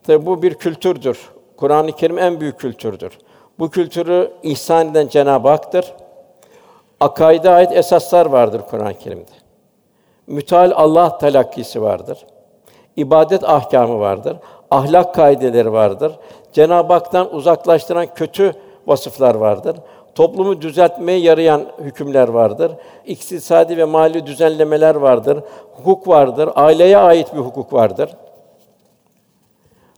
Tabi 0.04 0.25
bu 0.25 0.41
bir 0.41 0.54
kültürdür. 0.54 1.30
Kur'an-ı 1.62 1.91
Kerim 1.91 2.19
en 2.19 2.39
büyük 2.39 2.60
kültürdür. 2.60 3.17
Bu 3.60 3.69
kültürü 3.69 4.32
ihsan 4.43 4.91
eden 4.91 5.08
Cenab-ı 5.08 5.50
Hak'tır. 5.50 5.93
Akaide 7.00 7.50
ait 7.50 7.71
esaslar 7.71 8.26
vardır 8.26 8.62
Kur'an-ı 8.69 8.93
Kerim'de. 8.93 9.32
Müteal 10.28 10.71
Allah 10.76 11.17
talakkisi 11.17 11.82
vardır. 11.82 12.26
İbadet 12.95 13.43
ahkamı 13.43 14.00
vardır. 14.00 14.38
Ahlak 14.71 15.15
kaideleri 15.15 15.74
vardır. 15.74 16.12
Cenab-ı 16.54 16.93
Hak'tan 16.93 17.36
uzaklaştıran 17.36 18.08
kötü 18.15 18.54
vasıflar 18.88 19.36
vardır 19.36 19.76
toplumu 20.15 20.62
düzeltmeye 20.62 21.19
yarayan 21.19 21.65
hükümler 21.80 22.28
vardır. 22.28 22.71
İktisadi 23.06 23.78
ve 23.78 23.84
mali 23.84 24.26
düzenlemeler 24.26 24.95
vardır. 24.95 25.43
Hukuk 25.71 26.08
vardır. 26.08 26.50
Aileye 26.56 26.97
ait 26.97 27.34
bir 27.34 27.39
hukuk 27.39 27.74
vardır. 27.74 28.10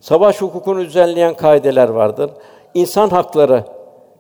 Savaş 0.04 0.42
hukukunu 0.42 0.80
düzenleyen 0.80 1.34
kaideler 1.34 1.90
vardır. 1.90 2.32
İnsan 2.74 3.10
hakları, 3.10 3.64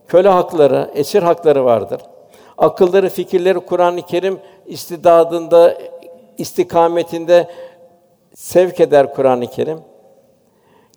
köle 0.07 0.29
hakları, 0.29 0.91
esir 0.95 1.23
hakları 1.23 1.65
vardır. 1.65 2.01
Akılları, 2.57 3.09
fikirleri 3.09 3.59
Kur'an-ı 3.59 4.01
Kerim 4.01 4.39
istidadında, 4.65 5.77
istikametinde 6.37 7.49
sevk 8.35 8.79
eder 8.79 9.15
Kur'an-ı 9.15 9.47
Kerim. 9.47 9.79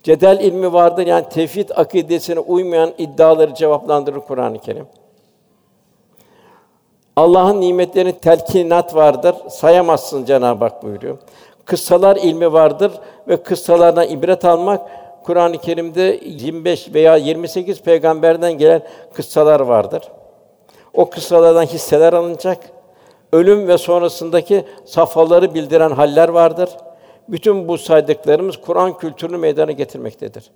Cedel 0.03 0.39
ilmi 0.39 0.73
vardır 0.73 1.07
yani 1.07 1.29
tevhid 1.29 1.69
akidesine 1.75 2.39
uymayan 2.39 2.93
iddiaları 2.97 3.53
cevaplandırır 3.53 4.19
Kur'an-ı 4.19 4.59
Kerim. 4.59 4.87
Allah'ın 7.15 7.61
nimetlerinin 7.61 8.11
telkinat 8.11 8.95
vardır, 8.95 9.35
sayamazsın 9.49 10.25
Cenab-ı 10.25 10.63
Hak 10.63 10.83
buyuruyor. 10.83 11.17
Kıssalar 11.67 12.15
ilmi 12.15 12.53
vardır 12.53 12.91
ve 13.27 13.43
kıssalardan 13.43 14.09
ibret 14.09 14.45
almak 14.45 14.89
Kur'an-ı 15.23 15.57
Kerim'de 15.57 16.19
25 16.23 16.93
veya 16.93 17.15
28 17.15 17.81
peygamberden 17.81 18.53
gelen 18.53 18.81
kıssalar 19.13 19.59
vardır. 19.59 20.03
O 20.93 21.09
kıssalardan 21.09 21.65
hisseler 21.65 22.13
alınacak. 22.13 22.69
Ölüm 23.33 23.67
ve 23.67 23.77
sonrasındaki 23.77 24.65
safhaları 24.85 25.53
bildiren 25.53 25.91
haller 25.91 26.29
vardır. 26.29 26.69
Bütün 27.29 27.67
bu 27.67 27.77
saydıklarımız 27.77 28.57
Kur'an 28.57 28.97
kültürünü 28.97 29.37
meydana 29.37 29.71
getirmektedir. 29.71 30.51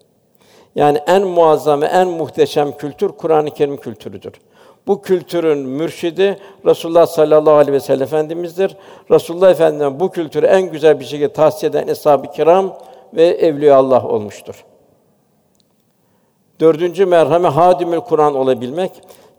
Yani 0.76 0.98
en 1.08 1.28
muazzam 1.28 1.82
ve 1.82 1.86
en 1.86 2.08
muhteşem 2.08 2.78
kültür 2.78 3.10
Kur'an-ı 3.10 3.52
Kerim 3.52 3.78
kültürüdür. 3.78 4.34
Bu 4.88 5.02
kültürün 5.02 5.58
mürşidi 5.58 6.38
Resulullah 6.66 7.06
sallallahu 7.06 7.54
aleyhi 7.54 7.74
ve 7.74 7.80
sellem 7.80 8.04
Efendimizdir. 8.04 8.78
Resulullah 9.12 9.52
Efendimiz 9.52 10.00
bu 10.00 10.12
kültürü 10.12 10.46
en 10.46 10.62
güzel 10.62 11.00
bir 11.00 11.06
şekilde 11.06 11.34
tahsis 11.34 11.64
eden 11.64 11.88
eshab-ı 11.88 12.32
kiram 12.32 12.78
ve 13.14 13.26
evliya 13.26 13.78
Allah 13.78 14.08
olmuştur. 14.08 14.66
Dördüncü 16.60 17.06
merhame 17.06 17.48
hadimül 17.48 18.00
Kur'an 18.00 18.36
olabilmek. 18.36 18.92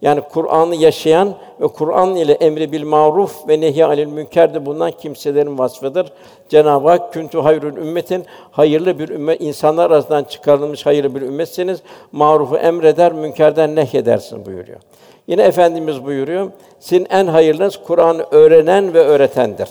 Yani 0.03 0.21
Kur'an'ı 0.33 0.77
yaşayan 0.77 1.35
ve 1.61 1.69
Kur'an 1.69 2.17
ile 2.17 2.33
emri 2.33 2.73
bil 2.73 2.85
maruf 2.85 3.49
ve 3.49 3.61
nehy 3.61 3.85
anil 3.85 4.07
münkerde 4.07 4.67
bulunan 4.67 4.91
kimselerin 4.91 5.59
vasfıdır. 5.59 6.13
Cenab-ı 6.49 6.89
Hak 6.89 7.13
kuntu 7.13 7.45
hayrul 7.45 7.77
ümmetin 7.77 8.25
hayırlı 8.51 8.99
bir 8.99 9.09
ümmet 9.09 9.41
insanlar 9.41 9.91
arasından 9.91 10.25
çıkarılmış 10.25 10.87
hayırlı 10.87 11.15
bir 11.15 11.23
ümmetsiniz. 11.23 11.83
Marufu 12.13 12.57
emreder, 12.57 13.13
münkerden 13.13 13.77
nehyedersin 13.77 14.47
buyuruyor. 14.47 14.81
Yine 15.27 15.43
efendimiz 15.43 16.05
buyuruyor. 16.05 16.51
Sizin 16.81 17.07
en 17.11 17.27
hayırlınız 17.27 17.81
Kur'an'ı 17.87 18.27
öğrenen 18.31 18.95
ve 18.95 19.01
öğretendir. 19.01 19.69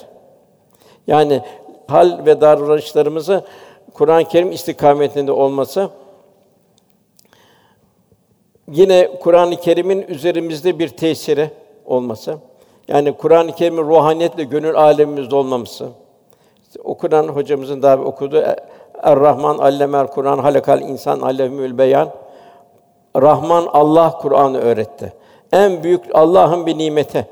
Yani 1.08 1.42
hal 1.88 2.26
ve 2.26 2.42
davranışlarımızı 2.42 3.44
Kur'an-ı 3.94 4.26
Kerim 4.26 4.52
istikametinde 4.52 5.32
olması 5.32 5.90
yine 8.72 9.10
Kur'an-ı 9.20 9.56
Kerim'in 9.56 10.02
üzerimizde 10.02 10.80
bir 10.80 10.88
tesiri 10.88 11.50
olması. 11.86 12.38
Yani 12.88 13.12
Kur'an-ı 13.12 13.52
Kerim'in 13.56 13.84
ruhaniyetle 13.84 14.44
gönül 14.44 14.76
alemimizde 14.76 15.36
olmaması. 15.36 15.88
Okunan 16.84 17.28
hocamızın 17.28 17.82
daha 17.82 17.98
okuduğu 17.98 18.44
Er-Rahman 19.04 19.58
allemel 19.58 20.08
Kur'an 20.08 20.38
halakal 20.38 20.82
insan 20.82 21.20
allemül 21.20 21.78
beyan. 21.78 22.10
Rahman 23.16 23.68
Allah 23.74 24.18
Kur'an'ı 24.22 24.58
öğretti. 24.58 25.14
En 25.54 25.84
büyük 25.84 26.16
Allah'ın 26.16 26.66
bir 26.66 26.78
nimeti. 26.78 27.28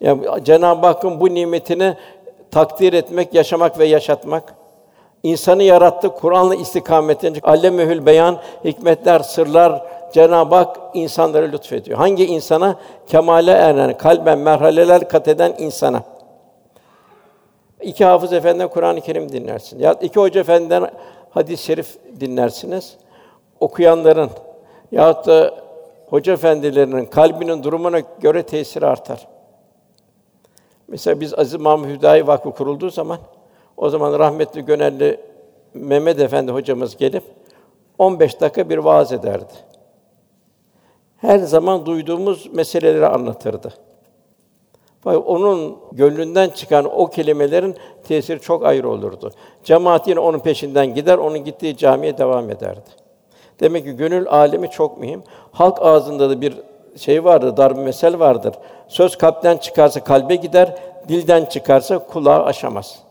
Yani 0.00 0.44
Cenab-ı 0.44 0.86
Hakk'ın 0.86 1.20
bu 1.20 1.34
nimetini 1.34 1.96
takdir 2.50 2.92
etmek, 2.92 3.34
yaşamak 3.34 3.78
ve 3.78 3.84
yaşatmak. 3.84 4.54
İnsanı 5.24 5.62
yarattı, 5.62 6.08
Kur'an'la 6.08 6.54
istikametten 6.54 7.34
allemehül 7.42 8.06
beyan, 8.06 8.38
hikmetler, 8.64 9.20
sırlar 9.20 9.86
Cenab-ı 10.12 10.54
Hak 10.54 10.76
insanlara 10.94 11.46
lütfediyor. 11.46 11.98
Hangi 11.98 12.26
insana? 12.26 12.76
Kemale 13.06 13.50
eren, 13.50 13.98
kalben 13.98 14.38
merhaleler 14.38 15.08
kat 15.08 15.28
eden 15.28 15.54
insana. 15.58 16.02
İki 17.80 18.04
hafız 18.04 18.32
efendiden 18.32 18.68
Kur'an-ı 18.68 19.00
Kerim 19.00 19.32
dinlersin. 19.32 19.78
Ya 19.78 19.92
iki 19.92 20.20
hoca 20.20 20.40
efendiden 20.40 20.90
hadis-i 21.30 21.64
şerif 21.64 21.98
dinlersiniz. 22.20 22.96
Okuyanların 23.60 24.30
ya 24.92 25.26
da 25.26 25.54
hoca 26.06 26.32
efendilerinin 26.32 27.04
kalbinin 27.04 27.62
durumuna 27.62 28.00
göre 28.20 28.42
tesiri 28.42 28.86
artar. 28.86 29.28
Mesela 30.88 31.20
biz 31.20 31.38
Aziz 31.38 31.54
Mahmud 31.54 31.88
Hüdayi 31.88 32.26
Vakfı 32.26 32.50
kurulduğu 32.50 32.90
zaman 32.90 33.18
o 33.76 33.88
zaman 33.88 34.18
rahmetli 34.18 34.64
Gönelli 34.64 35.20
Mehmet 35.74 36.20
Efendi 36.20 36.52
hocamız 36.52 36.96
gelip 36.96 37.22
15 37.98 38.40
dakika 38.40 38.68
bir 38.68 38.78
vaaz 38.78 39.12
ederdi. 39.12 39.52
Her 41.16 41.38
zaman 41.38 41.86
duyduğumuz 41.86 42.46
meseleleri 42.52 43.06
anlatırdı. 43.06 43.72
Fakat 45.04 45.22
onun 45.26 45.76
gönlünden 45.92 46.48
çıkan 46.48 46.84
o 47.00 47.10
kelimelerin 47.10 47.76
tesiri 48.04 48.40
çok 48.40 48.66
ayrı 48.66 48.90
olurdu. 48.90 49.30
Cemaat 49.64 50.08
yine 50.08 50.20
onun 50.20 50.38
peşinden 50.38 50.94
gider, 50.94 51.18
onun 51.18 51.44
gittiği 51.44 51.76
camiye 51.76 52.18
devam 52.18 52.50
ederdi. 52.50 52.90
Demek 53.60 53.84
ki 53.84 53.92
gönül 53.92 54.28
alemi 54.28 54.70
çok 54.70 54.98
mühim. 54.98 55.22
Halk 55.52 55.82
ağzında 55.82 56.30
da 56.30 56.40
bir 56.40 56.54
şey 56.96 57.24
vardır, 57.24 57.56
dar 57.56 57.76
bir 57.76 57.82
mesel 57.82 58.18
vardır. 58.18 58.54
Söz 58.88 59.18
kalpten 59.18 59.56
çıkarsa 59.56 60.04
kalbe 60.04 60.36
gider, 60.36 60.76
dilden 61.08 61.44
çıkarsa 61.44 61.98
kulağı 61.98 62.44
aşamaz. 62.44 63.03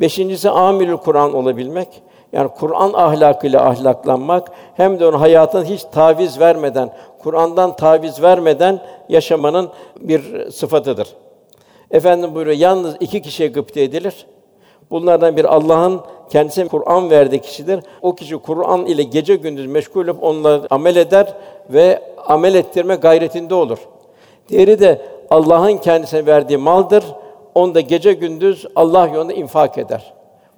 Beşincisi 0.00 0.50
amilül 0.50 0.96
Kur'an 0.96 1.34
olabilmek. 1.34 2.02
Yani 2.32 2.48
Kur'an 2.48 2.92
ahlakıyla 2.92 3.68
ahlaklanmak 3.68 4.50
hem 4.76 5.00
de 5.00 5.06
onun 5.06 5.18
hayatın 5.18 5.64
hiç 5.64 5.84
taviz 5.84 6.40
vermeden, 6.40 6.90
Kur'an'dan 7.18 7.76
taviz 7.76 8.22
vermeden 8.22 8.80
yaşamanın 9.08 9.70
bir 10.00 10.50
sıfatıdır. 10.50 11.08
Efendim 11.90 12.34
buyuruyor, 12.34 12.56
yalnız 12.56 12.96
iki 13.00 13.22
kişiye 13.22 13.48
gıpta 13.48 13.80
edilir. 13.80 14.26
Bunlardan 14.90 15.36
bir 15.36 15.44
Allah'ın 15.44 16.00
kendisine 16.30 16.68
Kur'an 16.68 17.10
verdiği 17.10 17.40
kişidir. 17.40 17.80
O 18.02 18.14
kişi 18.14 18.36
Kur'an 18.36 18.86
ile 18.86 19.02
gece 19.02 19.36
gündüz 19.36 19.66
meşgul 19.66 20.04
olup 20.04 20.22
onunla 20.22 20.66
amel 20.70 20.96
eder 20.96 21.34
ve 21.70 22.02
amel 22.26 22.54
ettirme 22.54 22.94
gayretinde 22.94 23.54
olur. 23.54 23.78
Diğeri 24.48 24.80
de 24.80 25.02
Allah'ın 25.30 25.76
kendisine 25.76 26.26
verdiği 26.26 26.56
maldır. 26.56 27.04
Onu 27.54 27.74
da 27.74 27.80
gece 27.80 28.12
gündüz 28.12 28.66
Allah 28.76 29.06
yolunda 29.06 29.32
infak 29.32 29.78
eder. 29.78 30.14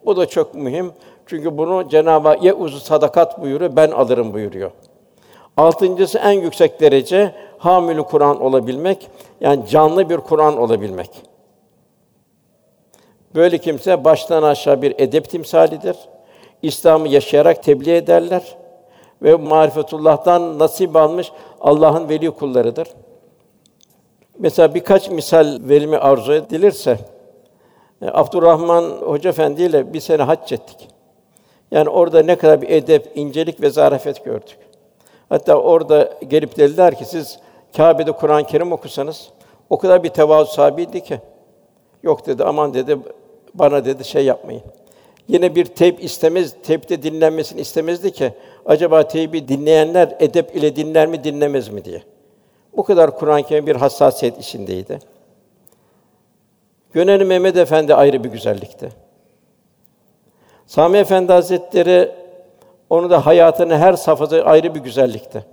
Bu 0.06 0.16
da 0.16 0.26
çok 0.26 0.54
mühim. 0.54 0.92
Çünkü 1.26 1.58
bunu 1.58 1.88
Cenab-ı 1.88 2.28
Hak 2.28 2.42
ye 2.42 2.52
uzu 2.52 2.80
sadakat 2.80 3.42
buyuruyor, 3.42 3.76
ben 3.76 3.90
alırım 3.90 4.34
buyuruyor. 4.34 4.70
Altıncısı 5.56 6.18
en 6.18 6.32
yüksek 6.32 6.80
derece 6.80 7.34
hamilü 7.58 8.02
Kur'an 8.02 8.42
olabilmek, 8.42 9.08
yani 9.40 9.66
canlı 9.68 10.10
bir 10.10 10.16
Kur'an 10.16 10.56
olabilmek. 10.56 11.10
Böyle 13.34 13.58
kimse 13.58 14.04
baştan 14.04 14.42
aşağı 14.42 14.82
bir 14.82 14.94
edep 14.98 15.30
timsalidir. 15.30 15.96
İslam'ı 16.62 17.08
yaşayarak 17.08 17.62
tebliğ 17.62 17.94
ederler 17.94 18.56
ve 19.22 19.34
marifetullah'tan 19.34 20.58
nasip 20.58 20.96
almış 20.96 21.32
Allah'ın 21.60 22.08
veli 22.08 22.30
kullarıdır. 22.30 22.88
Mesela 24.38 24.74
birkaç 24.74 25.10
misal 25.10 25.58
verimi 25.68 25.96
arzu 25.96 26.32
edilirse, 26.32 26.98
e, 28.02 28.06
Abdurrahman 28.12 28.82
Hoca 28.82 29.30
Efendi 29.30 29.62
ile 29.62 29.92
bir 29.92 30.00
sene 30.00 30.22
hac 30.22 30.52
ettik. 30.52 30.88
Yani 31.70 31.88
orada 31.88 32.22
ne 32.22 32.36
kadar 32.36 32.62
bir 32.62 32.68
edep, 32.68 33.12
incelik 33.14 33.60
ve 33.60 33.70
zarafet 33.70 34.24
gördük. 34.24 34.58
Hatta 35.28 35.54
orada 35.54 36.12
gelip 36.28 36.56
dediler 36.56 36.98
ki 36.98 37.04
siz 37.04 37.38
Kâbe'de 37.76 38.12
Kur'an-ı 38.12 38.46
Kerim 38.46 38.72
okusanız 38.72 39.30
o 39.70 39.78
kadar 39.78 40.02
bir 40.02 40.08
tevazu 40.08 40.52
sahibiydi 40.52 41.00
ki. 41.00 41.20
Yok 42.02 42.26
dedi, 42.26 42.44
aman 42.44 42.74
dedi, 42.74 42.98
bana 43.54 43.84
dedi 43.84 44.04
şey 44.04 44.24
yapmayın. 44.24 44.62
Yine 45.28 45.54
bir 45.54 45.64
teyp 45.64 46.04
istemez, 46.04 46.54
teypte 46.62 47.02
dinlenmesini 47.02 47.60
istemezdi 47.60 48.12
ki 48.12 48.32
acaba 48.66 49.08
teybi 49.08 49.48
dinleyenler 49.48 50.16
edep 50.18 50.56
ile 50.56 50.76
dinler 50.76 51.06
mi 51.06 51.24
dinlemez 51.24 51.68
mi 51.68 51.84
diye. 51.84 52.02
Bu 52.76 52.84
kadar 52.84 53.18
Kur'an-ı 53.18 53.42
Kerim 53.42 53.66
bir 53.66 53.76
hassasiyet 53.76 54.38
içindeydi. 54.38 54.98
Gönenli 56.92 57.24
Mehmet 57.24 57.56
Efendi 57.56 57.94
ayrı 57.94 58.24
bir 58.24 58.28
güzellikti. 58.28 58.88
Sami 60.66 60.98
Efendi 60.98 61.32
Hazretleri 61.32 62.12
onu 62.90 63.10
da 63.10 63.26
hayatının 63.26 63.76
her 63.76 63.92
safhası 63.92 64.44
ayrı 64.44 64.74
bir 64.74 64.80
güzellikti. 64.80 65.44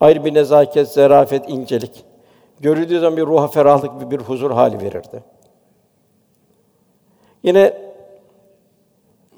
Ayrı 0.00 0.24
bir 0.24 0.34
nezaket, 0.34 0.88
zarafet, 0.88 1.48
incelik. 1.48 2.04
Görüldüğü 2.60 3.00
zaman 3.00 3.16
bir 3.16 3.26
ruha 3.26 3.48
ferahlık, 3.48 4.00
bir, 4.00 4.10
bir 4.10 4.24
huzur 4.24 4.50
hali 4.50 4.80
verirdi. 4.80 5.22
Yine 7.42 7.76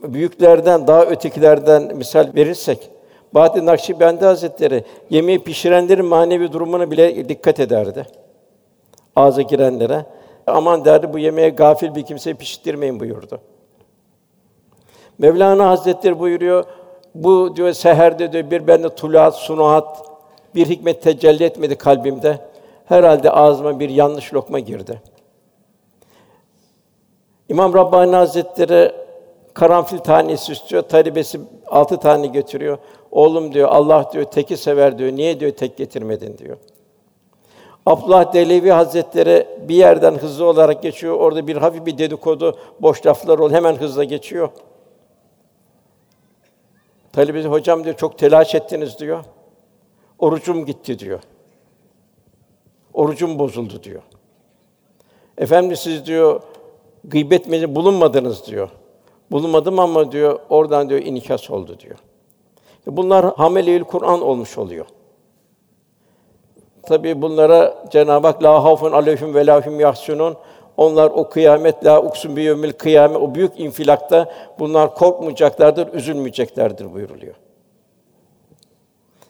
büyüklerden, 0.03 0.87
daha 0.87 1.05
ötekilerden 1.05 1.97
misal 1.97 2.35
verirsek, 2.35 2.91
Bahattin 3.35 3.67
Nakşibendi 3.67 4.25
Hazretleri 4.25 4.85
yemeği 5.11 5.39
pişirenlerin 5.39 6.05
manevi 6.05 6.53
durumuna 6.53 6.91
bile 6.91 7.29
dikkat 7.29 7.61
ederdi. 7.61 8.07
Ağza 9.17 9.43
girenlere 9.43 10.07
aman 10.47 10.85
derdi 10.85 11.13
bu 11.13 11.19
yemeğe 11.19 11.49
gafil 11.49 11.95
bir 11.95 12.03
kimseyi 12.03 12.35
pişirtmeyin 12.35 13.01
buyurdu. 13.01 13.41
Mevlana 15.19 15.69
Hazretleri 15.69 16.19
buyuruyor, 16.19 16.65
bu 17.15 17.57
diyor 17.57 17.73
seherde 17.73 18.33
diyor 18.33 18.51
bir 18.51 18.67
bende 18.67 18.89
tulat, 18.89 19.37
sunuhat, 19.37 20.07
bir 20.55 20.67
hikmet 20.67 21.03
tecelli 21.03 21.45
etmedi 21.45 21.77
kalbimde. 21.77 22.39
Herhalde 22.85 23.31
ağzıma 23.31 23.81
bir 23.81 23.89
yanlış 23.89 24.35
lokma 24.35 24.59
girdi. 24.59 25.03
İmam 27.49 27.75
Rabbani 27.75 28.17
Hazretleri 28.17 28.93
karanfil 29.55 29.99
tanesi 29.99 30.53
istiyor, 30.53 30.83
talebesi 30.83 31.41
altı 31.67 31.97
tane 31.97 32.27
götürüyor. 32.27 32.79
Oğlum 33.11 33.55
diyor, 33.55 33.69
Allah 33.69 34.11
diyor 34.13 34.25
teki 34.25 34.57
sever 34.57 34.99
diyor. 34.99 35.13
Niye 35.13 35.41
diyor 35.41 35.53
tek 35.53 35.77
getirmedin 35.77 36.39
diyor. 36.39 36.57
Abdullah 37.87 38.33
Delevi 38.33 38.71
Hazretleri 38.71 39.47
bir 39.69 39.75
yerden 39.75 40.15
hızlı 40.15 40.45
olarak 40.45 40.83
geçiyor. 40.83 41.15
Orada 41.15 41.47
bir 41.47 41.57
hafif 41.57 41.87
bir 41.87 41.99
dedikodu, 41.99 42.59
boş 42.81 43.07
laflar 43.07 43.39
ol 43.39 43.51
hemen 43.51 43.77
hızla 43.77 44.05
geçiyor. 44.05 44.49
Talebesi 47.13 47.49
hocam 47.49 47.85
diyor 47.85 47.97
çok 47.97 48.19
telaş 48.19 48.55
ettiniz 48.55 48.99
diyor. 48.99 49.25
Orucum 50.19 50.67
gitti 50.67 50.99
diyor. 50.99 51.21
Orucum 52.95 53.39
bozuldu 53.39 53.83
diyor. 53.83 54.03
Efendim 55.39 55.77
siz 55.77 56.07
diyor 56.07 56.43
gıybet 57.05 57.75
bulunmadınız 57.75 58.47
diyor. 58.47 58.69
Bulunmadım 59.31 59.79
ama 59.79 60.13
diyor 60.13 60.41
oradan 60.49 60.89
diyor 60.89 61.01
inikas 61.01 61.51
oldu 61.51 61.79
diyor. 61.81 61.97
Bunlar 62.87 63.35
hameleül 63.37 63.85
Kur'an 63.85 64.23
olmuş 64.23 64.59
oluyor. 64.59 64.87
Tabii 66.83 67.23
bunlara 67.23 67.75
Cenab-ı 67.91 68.27
Hak 68.27 68.43
la 68.43 68.65
havfun 68.65 68.93
aleyhim 68.93 69.35
ve 69.35 69.47
lahum 69.47 69.81
yahsunun 69.81 70.37
onlar 70.77 71.11
o 71.11 71.29
kıyamet 71.29 71.85
la 71.85 72.03
uksun 72.03 72.37
bi 72.37 72.43
yevmil 72.43 72.73
kıyamet 72.73 73.17
o 73.17 73.35
büyük 73.35 73.61
infilakta 73.61 74.31
bunlar 74.59 74.95
korkmayacaklardır, 74.95 75.95
üzülmeyeceklerdir 75.95 76.95
buyuruluyor. 76.95 77.35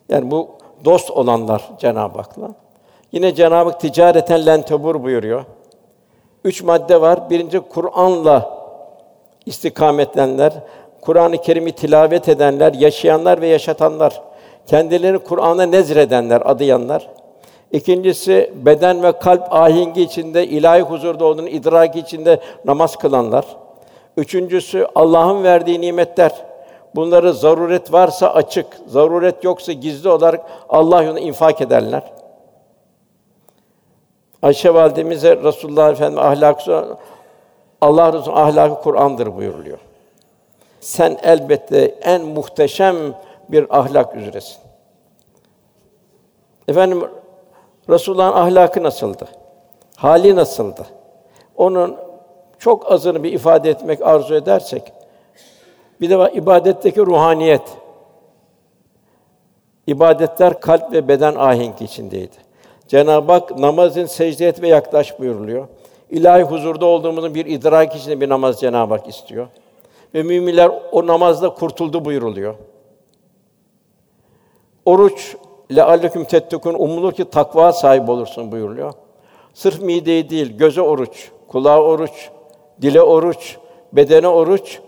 Yani 0.08 0.30
bu 0.30 0.48
dost 0.84 1.10
olanlar 1.10 1.70
Cenab-ı 1.78 2.18
Hak'la. 2.18 2.54
Yine 3.12 3.34
Cenab-ı 3.34 3.70
Hak 3.70 3.80
ticareten 3.80 4.46
lentebur 4.46 5.02
buyuruyor. 5.02 5.44
Üç 6.44 6.62
madde 6.62 7.00
var. 7.00 7.30
Birinci 7.30 7.60
Kur'an'la 7.60 8.60
istikametlenler, 9.46 10.52
Kur'an-ı 11.00 11.38
Kerim'i 11.38 11.72
tilavet 11.72 12.28
edenler, 12.28 12.74
yaşayanlar 12.74 13.40
ve 13.40 13.46
yaşatanlar, 13.46 14.22
kendilerini 14.66 15.18
Kur'an'a 15.18 15.66
nezredenler, 15.66 16.42
adayanlar. 16.44 17.08
İkincisi 17.72 18.52
beden 18.54 19.02
ve 19.02 19.12
kalp 19.12 19.54
ahengi 19.54 20.02
içinde 20.02 20.46
ilahi 20.46 20.82
huzurda 20.82 21.24
olduğunu 21.24 21.48
idraki 21.48 21.98
içinde 21.98 22.40
namaz 22.64 22.96
kılanlar. 22.96 23.44
Üçüncüsü 24.16 24.86
Allah'ın 24.94 25.44
verdiği 25.44 25.80
nimetler. 25.80 26.32
Bunları 26.94 27.32
zaruret 27.32 27.92
varsa 27.92 28.34
açık, 28.34 28.66
zaruret 28.86 29.44
yoksa 29.44 29.72
gizli 29.72 30.08
olarak 30.08 30.40
Allah 30.68 31.02
yolunda 31.02 31.20
infak 31.20 31.60
ederler. 31.60 32.12
Ayşe 34.42 34.74
validemize 34.74 35.36
Resulullah 35.36 35.90
Efendimiz 35.90 36.24
ahlakı 36.24 36.96
Allah 37.80 38.12
Resulü 38.12 38.34
ahlakı 38.34 38.82
Kur'an'dır 38.82 39.36
buyuruluyor. 39.36 39.78
Sen 40.80 41.18
elbette 41.22 41.94
en 42.02 42.24
muhteşem 42.24 42.96
bir 43.48 43.78
ahlak 43.78 44.16
üzeresin. 44.16 44.58
Efendim 46.68 47.04
Resulullah'ın 47.88 48.36
ahlakı 48.36 48.82
nasıldı? 48.82 49.28
Hali 49.96 50.36
nasıldı? 50.36 50.86
Onun 51.56 51.96
çok 52.58 52.92
azını 52.92 53.22
bir 53.22 53.32
ifade 53.32 53.70
etmek 53.70 54.02
arzu 54.02 54.34
edersek 54.34 54.92
bir 56.00 56.10
de 56.10 56.32
ibadetteki 56.32 57.00
ruhaniyet. 57.00 57.62
İbadetler 59.86 60.60
kalp 60.60 60.92
ve 60.92 61.08
beden 61.08 61.34
ahengi 61.34 61.84
içindeydi. 61.84 62.36
Cenab-ı 62.88 63.32
Hak 63.32 63.58
namazın 63.58 64.06
secde 64.06 64.48
et 64.48 64.62
ve 64.62 64.68
yaklaş 64.68 65.18
buyuruluyor. 65.18 65.68
İlahi 66.10 66.42
huzurda 66.42 66.86
olduğumuzun 66.86 67.34
bir 67.34 67.46
idrak 67.46 67.96
içinde 67.96 68.20
bir 68.20 68.28
namaz 68.28 68.60
Cenab-ı 68.60 68.94
Hak 68.94 69.08
istiyor. 69.08 69.48
Ve 70.14 70.22
müminler 70.22 70.70
o 70.92 71.06
namazda 71.06 71.54
kurtuldu 71.54 72.04
buyuruluyor. 72.04 72.54
Oruç 74.84 75.36
lealleküm 75.76 76.24
tettekun 76.24 76.74
umulur 76.74 77.12
ki 77.12 77.30
takva 77.30 77.72
sahibi 77.72 78.10
olursun 78.10 78.52
buyuruluyor. 78.52 78.92
Sırf 79.54 79.82
mideyi 79.82 80.30
değil, 80.30 80.56
göze 80.56 80.80
oruç, 80.80 81.30
kulağa 81.48 81.82
oruç, 81.82 82.30
dile 82.82 83.02
oruç, 83.02 83.56
bedene 83.92 84.28
oruç, 84.28 84.80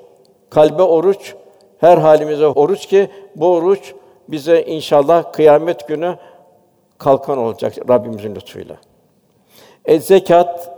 kalbe 0.51 0.83
oruç, 0.83 1.35
her 1.79 1.99
halimize 1.99 2.47
oruç 2.47 2.87
ki 2.87 3.11
bu 3.37 3.55
oruç 3.55 3.95
bize 4.29 4.63
inşallah 4.63 5.33
kıyamet 5.33 5.89
günü 5.89 6.17
kalkan 6.99 7.39
olacak 7.39 7.75
Rabbimizin 7.89 8.35
lütfuyla. 8.35 8.77
E 9.85 9.99
zekat, 9.99 10.77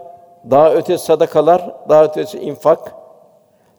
daha 0.50 0.72
ötesi 0.72 1.04
sadakalar, 1.04 1.74
daha 1.88 2.04
ötesi 2.04 2.38
infak. 2.38 3.03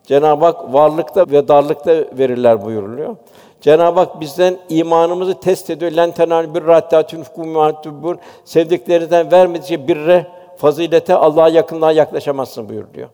Cenab-ı 0.06 0.46
Hak 0.46 0.74
varlıkta 0.74 1.26
ve 1.32 1.48
darlıkta 1.48 1.92
verirler 1.92 2.66
buyuruluyor. 2.66 3.16
Cenab-ı 3.62 4.00
Hak 4.00 4.20
bizden 4.20 4.58
imanımızı 4.70 5.40
test 5.40 5.70
ediyor. 5.70 5.92
Len 5.92 6.12
tenal 6.12 6.56
bir 6.56 6.62
hatta 6.62 7.08
tunfiku 7.08 8.18
Sevdiklerinden 8.46 9.32
vermedikçe 9.32 9.88
birre, 9.88 10.28
fazilete, 10.58 11.16
Allah'a 11.16 11.50
yakınlığa 11.50 11.92
yaklaşamazsın 11.92 12.70
buyuruluyor. 12.70 13.10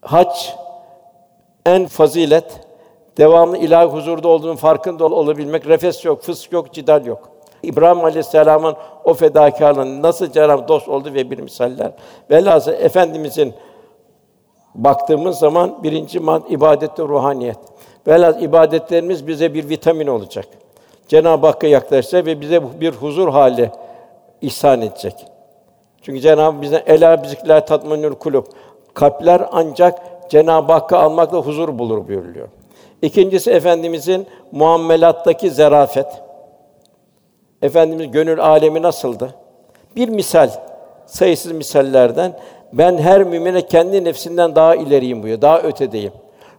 Hac 0.00 0.48
en 1.66 1.86
fazilet, 1.86 2.60
devamlı 3.18 3.58
ilahi 3.58 3.86
huzurda 3.86 4.28
olduğunun 4.28 4.56
farkında 4.56 5.04
olabilmek, 5.04 5.66
refes 5.66 6.04
yok, 6.04 6.22
fısk 6.22 6.52
yok, 6.52 6.72
cidal 6.72 7.06
yok. 7.06 7.28
İbrahim 7.62 8.04
Aleyhisselam'ın 8.04 8.76
o 9.04 9.14
fedakarlığının 9.14 10.02
nasıl 10.02 10.32
Cenab-ı 10.32 10.68
dost 10.68 10.88
oldu 10.88 11.14
ve 11.14 11.30
bir 11.30 11.38
misaller. 11.38 11.92
Velhâsıl 12.30 12.72
efendimizin 12.72 13.54
baktığımız 14.74 15.38
zaman 15.38 15.82
birinci 15.82 16.20
mad 16.20 16.42
ibadette 16.48 17.02
ruhaniyet. 17.02 17.58
Velhâsıl 18.06 18.40
ibadetlerimiz 18.40 19.26
bize 19.26 19.54
bir 19.54 19.68
vitamin 19.68 20.06
olacak. 20.06 20.46
Cenab-ı 21.08 21.46
Hakk'a 21.46 21.66
yaklaşacak 21.66 22.26
ve 22.26 22.40
bize 22.40 22.80
bir 22.80 22.92
huzur 22.92 23.28
hali 23.28 23.70
ihsan 24.40 24.82
edecek. 24.82 25.14
Çünkü 26.02 26.20
Cenab-ı 26.20 26.62
bize 26.62 26.82
ela 26.86 27.22
bizikler 27.22 27.66
tatmanül 27.66 28.14
kulub. 28.14 28.44
Kalpler 28.94 29.42
ancak 29.52 29.98
Cenab-ı 30.30 30.72
Hakk'ı 30.72 30.96
almakla 30.98 31.38
huzur 31.38 31.78
bulur 31.78 32.08
buyuruluyor. 32.08 32.48
İkincisi 33.02 33.50
efendimizin 33.50 34.26
muamelattaki 34.52 35.50
zarafet. 35.50 36.06
Efendimiz 37.62 38.10
gönül 38.10 38.40
alemi 38.40 38.82
nasıldı? 38.82 39.34
Bir 39.96 40.08
misal, 40.08 40.50
sayısız 41.06 41.52
misallerden 41.52 42.38
ben 42.78 42.98
her 42.98 43.24
mümine 43.24 43.66
kendi 43.66 44.04
nefsinden 44.04 44.54
daha 44.54 44.74
ileriyim 44.74 45.22
buyuruyor. 45.22 45.42
Daha 45.42 45.60
ötedeyim. 45.60 46.12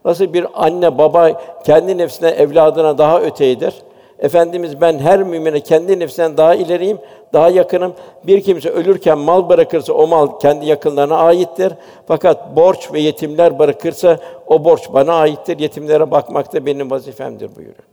Nasıl 0.05 0.33
bir 0.33 0.45
anne 0.53 0.97
baba 0.97 1.41
kendi 1.65 1.97
nefsine 1.97 2.29
evladına 2.29 2.97
daha 2.97 3.21
öteydir. 3.21 3.73
Efendimiz 4.19 4.81
ben 4.81 4.99
her 4.99 5.23
mümine 5.23 5.59
kendi 5.59 5.99
nefsinden 5.99 6.37
daha 6.37 6.55
ileriyim, 6.55 6.97
daha 7.33 7.49
yakınım. 7.49 7.93
Bir 8.23 8.41
kimse 8.41 8.69
ölürken 8.69 9.17
mal 9.17 9.49
bırakırsa 9.49 9.93
o 9.93 10.07
mal 10.07 10.39
kendi 10.39 10.65
yakınlarına 10.65 11.17
aittir. 11.17 11.73
Fakat 12.07 12.55
borç 12.55 12.93
ve 12.93 12.99
yetimler 12.99 13.59
bırakırsa 13.59 14.19
o 14.47 14.65
borç 14.65 14.93
bana 14.93 15.13
aittir. 15.13 15.59
Yetimlere 15.59 16.11
bakmak 16.11 16.53
da 16.53 16.65
benim 16.65 16.91
vazifemdir 16.91 17.55
buyuruyor. 17.55 17.83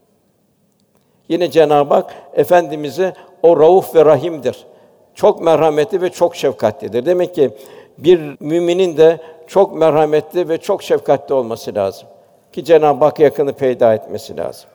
Yine 1.28 1.50
Cenab-ı 1.50 1.94
Hak 1.94 2.14
efendimizi 2.34 3.12
o 3.42 3.60
rauf 3.60 3.94
ve 3.94 4.04
rahimdir. 4.04 4.66
Çok 5.14 5.40
merhametli 5.40 6.02
ve 6.02 6.10
çok 6.10 6.36
şefkatlidir. 6.36 7.06
Demek 7.06 7.34
ki 7.34 7.50
bir 7.98 8.36
müminin 8.40 8.96
de 8.96 9.20
çok 9.46 9.76
merhametli 9.76 10.48
ve 10.48 10.58
çok 10.58 10.82
şefkatli 10.82 11.34
olması 11.34 11.74
lazım 11.74 12.08
ki 12.52 12.64
Cenab-ı 12.64 13.04
Hak 13.04 13.20
yakını 13.20 13.52
peyda 13.52 13.94
etmesi 13.94 14.36
lazım. 14.36 14.70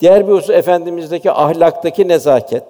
Diğer 0.00 0.28
bir 0.28 0.32
husus 0.32 0.50
efendimizdeki 0.50 1.30
ahlaktaki 1.30 2.08
nezaket. 2.08 2.64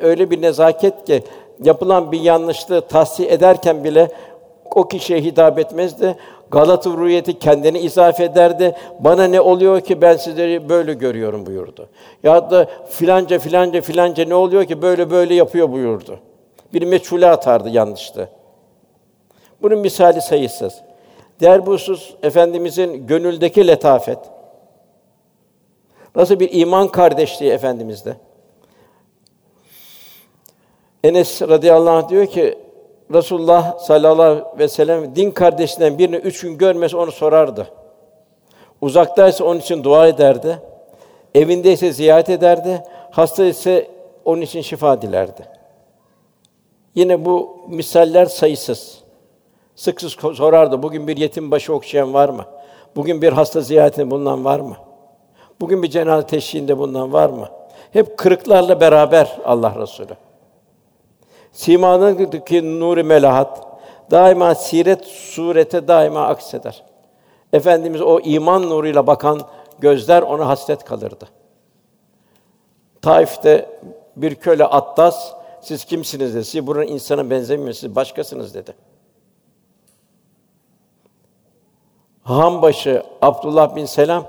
Öyle 0.00 0.30
bir 0.30 0.42
nezaket 0.42 1.04
ki 1.04 1.22
yapılan 1.64 2.12
bir 2.12 2.20
yanlışlığı 2.20 2.80
tahsih 2.80 3.30
ederken 3.30 3.84
bile 3.84 4.08
o 4.74 4.88
kişiye 4.88 5.20
hitap 5.20 5.58
etmezdi. 5.58 6.16
Galata 6.50 6.90
ruhiyeti 6.90 7.38
kendini 7.38 7.78
izafe 7.78 8.24
ederdi. 8.24 8.74
Bana 9.00 9.24
ne 9.24 9.40
oluyor 9.40 9.80
ki 9.80 10.02
ben 10.02 10.16
sizleri 10.16 10.68
böyle 10.68 10.94
görüyorum 10.94 11.46
buyurdu. 11.46 11.88
Ya 12.22 12.50
da 12.50 12.66
filanca 12.88 13.38
filanca 13.38 13.80
filanca 13.80 14.24
ne 14.24 14.34
oluyor 14.34 14.64
ki 14.64 14.82
böyle 14.82 15.10
böyle 15.10 15.34
yapıyor 15.34 15.72
buyurdu. 15.72 16.18
Bir 16.74 16.82
meçhule 16.82 17.30
atardı 17.30 17.68
yanlıştı. 17.68 18.28
Bunun 19.62 19.78
misali 19.78 20.22
sayısız. 20.22 20.80
Diğer 21.40 21.66
bu 21.66 21.72
husus 21.72 22.14
efendimizin 22.22 23.06
gönüldeki 23.06 23.66
letafet. 23.66 24.18
Nasıl 26.16 26.40
bir 26.40 26.52
iman 26.52 26.88
kardeşliği 26.88 27.52
efendimizde. 27.52 28.16
Enes 31.04 31.42
radıyallahu 31.42 31.96
anh 31.96 32.08
diyor 32.08 32.26
ki 32.26 32.58
Resulullah 33.14 33.78
sallallahu 33.78 34.22
aleyhi 34.22 34.58
ve 34.58 34.68
sellem 34.68 35.16
din 35.16 35.30
kardeşinden 35.30 35.98
birini 35.98 36.16
üç 36.16 36.40
gün 36.40 36.58
görmesi 36.58 36.96
onu 36.96 37.12
sorardı. 37.12 37.68
Uzaktaysa 38.80 39.44
onun 39.44 39.60
için 39.60 39.84
dua 39.84 40.08
ederdi. 40.08 40.58
Evindeyse 41.34 41.92
ziyaret 41.92 42.30
ederdi. 42.30 42.82
Hasta 43.10 43.44
ise 43.44 43.90
onun 44.24 44.40
için 44.40 44.60
şifa 44.60 45.02
dilerdi. 45.02 45.46
Yine 46.94 47.24
bu 47.24 47.58
misaller 47.68 48.26
sayısız. 48.26 48.98
Sık 49.78 50.00
sık 50.00 50.20
sorardı. 50.36 50.82
Bugün 50.82 51.08
bir 51.08 51.16
yetim 51.16 51.50
başı 51.50 51.74
okşayan 51.74 52.14
var 52.14 52.28
mı? 52.28 52.44
Bugün 52.96 53.22
bir 53.22 53.32
hasta 53.32 53.60
ziyaretinde 53.60 54.10
bulunan 54.10 54.44
var 54.44 54.60
mı? 54.60 54.76
Bugün 55.60 55.82
bir 55.82 55.90
cenaze 55.90 56.26
teşhiğinde 56.26 56.78
bulunan 56.78 57.12
var 57.12 57.30
mı? 57.30 57.48
Hep 57.92 58.18
kırıklarla 58.18 58.80
beraber 58.80 59.38
Allah 59.44 59.74
Resulü. 59.80 60.16
Simanındaki 61.52 62.80
nuri 62.80 63.02
melahat 63.02 63.66
daima 64.10 64.54
siret 64.54 65.04
surete 65.04 65.88
daima 65.88 66.26
akseder. 66.26 66.84
Efendimiz 67.52 68.00
o 68.00 68.20
iman 68.20 68.62
nuruyla 68.62 69.06
bakan 69.06 69.40
gözler 69.78 70.22
ona 70.22 70.48
hasret 70.48 70.84
kalırdı. 70.84 71.28
Taif'te 73.02 73.80
bir 74.16 74.34
köle 74.34 74.64
Attas 74.64 75.32
siz 75.60 75.84
kimsiniz 75.84 76.34
dedi. 76.34 76.44
Siz 76.44 76.66
buranın 76.66 76.86
insana 76.86 77.30
benzemiyorsunuz, 77.30 77.96
başkasınız 77.96 78.54
dedi. 78.54 78.87
Hanbaşı 82.28 83.02
Abdullah 83.22 83.76
bin 83.76 83.84
Selam 83.84 84.26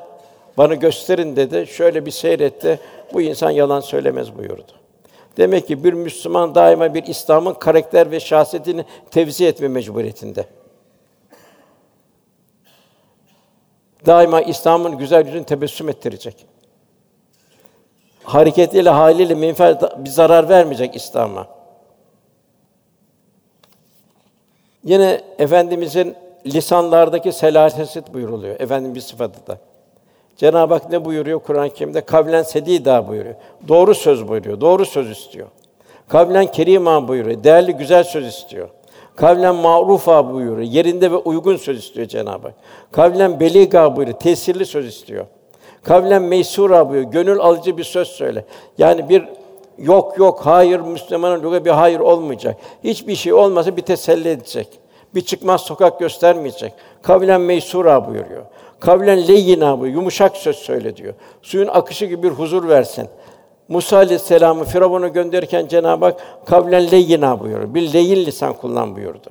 bana 0.57 0.75
gösterin 0.75 1.35
dedi. 1.35 1.67
Şöyle 1.67 2.05
bir 2.05 2.11
seyretti. 2.11 2.79
Bu 3.13 3.21
insan 3.21 3.51
yalan 3.51 3.79
söylemez 3.79 4.37
buyurdu. 4.37 4.71
Demek 5.37 5.67
ki 5.67 5.83
bir 5.83 5.93
Müslüman 5.93 6.55
daima 6.55 6.93
bir 6.93 7.03
İslam'ın 7.03 7.53
karakter 7.53 8.11
ve 8.11 8.19
şahsiyetini 8.19 8.85
tevzi 9.11 9.45
etme 9.45 9.67
mecburiyetinde. 9.67 10.45
Daima 14.05 14.41
İslam'ın 14.41 14.97
güzel 14.97 15.25
yüzünü 15.25 15.43
tebessüm 15.43 15.89
ettirecek. 15.89 16.45
Hareketiyle, 18.23 18.89
haliyle 18.89 19.35
menfaat 19.35 20.05
bir 20.05 20.09
zarar 20.09 20.49
vermeyecek 20.49 20.95
İslam'a. 20.95 21.47
Yine 24.83 25.21
efendimizin 25.39 26.15
lisanlardaki 26.45 27.31
selaset 27.31 28.13
buyuruluyor. 28.13 28.59
Efendim 28.59 28.95
bir 28.95 29.01
sıfatı 29.01 29.47
da. 29.47 29.57
Cenab-ı 30.37 30.73
Hak 30.73 30.91
ne 30.91 31.05
buyuruyor 31.05 31.39
Kur'an-ı 31.39 31.69
Kerim'de? 31.69 32.01
Kavlen 32.01 32.43
sedîdâ 32.43 33.07
buyuruyor. 33.07 33.35
Doğru 33.67 33.95
söz 33.95 34.27
buyuruyor. 34.27 34.61
Doğru 34.61 34.85
söz 34.85 35.09
istiyor. 35.09 35.47
Kavlen 36.07 36.45
kerîmâ 36.45 37.07
buyuruyor. 37.07 37.43
Değerli 37.43 37.73
güzel 37.73 38.03
söz 38.03 38.27
istiyor. 38.27 38.69
Kavlen 39.15 39.55
ma'rufa 39.55 40.33
buyuruyor. 40.33 40.71
Yerinde 40.71 41.11
ve 41.11 41.15
uygun 41.15 41.55
söz 41.55 41.79
istiyor 41.79 42.07
Cenab-ı 42.07 42.47
Hak. 42.47 42.53
Kavlen 42.91 43.39
beliga 43.39 43.95
buyuruyor. 43.95 44.19
Tesirli 44.19 44.65
söz 44.65 44.87
istiyor. 44.87 45.25
Kavlen 45.83 46.21
meysura 46.21 46.89
buyuruyor. 46.89 47.11
Gönül 47.11 47.39
alıcı 47.39 47.77
bir 47.77 47.83
söz 47.83 48.07
söyle. 48.07 48.45
Yani 48.77 49.09
bir 49.09 49.25
yok 49.77 50.17
yok 50.17 50.39
hayır 50.43 50.79
Müslümanın 50.79 51.43
lügat 51.43 51.65
bir 51.65 51.71
hayır 51.71 51.99
olmayacak. 51.99 52.57
Hiçbir 52.83 53.15
şey 53.15 53.33
olmasa 53.33 53.77
bir 53.77 53.81
teselli 53.81 54.29
edecek. 54.29 54.67
Bir 55.15 55.21
çıkmaz 55.21 55.61
sokak 55.61 55.99
göstermeyecek. 55.99 56.73
Kavlen 57.01 57.41
meysura 57.41 58.07
buyuruyor. 58.07 58.45
Kavlen 58.79 59.27
leyyina 59.27 59.79
bu 59.79 59.87
yumuşak 59.87 60.37
söz 60.37 60.55
söyle 60.55 60.97
diyor. 60.97 61.13
Suyun 61.41 61.67
akışı 61.67 62.05
gibi 62.05 62.23
bir 62.23 62.29
huzur 62.29 62.69
versin. 62.69 63.07
Musa 63.67 63.97
Aleyhisselam'ı 63.97 64.63
Firavun'a 64.63 65.07
gönderirken 65.07 65.67
Cenab-ı 65.67 66.05
Hak 66.05 66.21
kavlen 66.45 66.91
leyyina 66.91 67.39
buyuruyor. 67.39 67.73
Bir 67.73 67.93
leyin 67.93 68.25
lisan 68.25 68.53
kullan 68.53 68.95
buyurdu. 68.95 69.29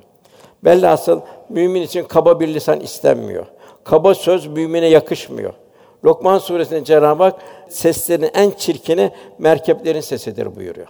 Velhasıl 0.65 1.21
mümin 1.49 1.81
için 1.81 2.03
kaba 2.03 2.39
bir 2.39 2.47
lisan 2.47 2.79
istenmiyor. 2.79 3.45
Kaba 3.83 4.15
söz 4.15 4.47
mümine 4.47 4.87
yakışmıyor. 4.87 5.53
Lokman 6.05 6.37
suresinde 6.37 6.83
Cenab-ı 6.83 7.23
Hak 7.23 7.41
seslerin 7.69 8.29
en 8.33 8.51
çirkini 8.51 9.11
merkeplerin 9.37 10.01
sesidir 10.01 10.55
buyuruyor. 10.55 10.87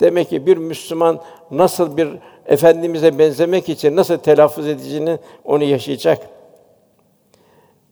Demek 0.00 0.28
ki 0.30 0.46
bir 0.46 0.56
Müslüman 0.56 1.20
nasıl 1.50 1.96
bir 1.96 2.08
efendimize 2.48 3.18
benzemek 3.18 3.68
için 3.68 3.96
nasıl 3.96 4.16
telaffuz 4.16 4.66
edeceğini 4.66 5.18
onu 5.44 5.64
yaşayacak. 5.64 6.18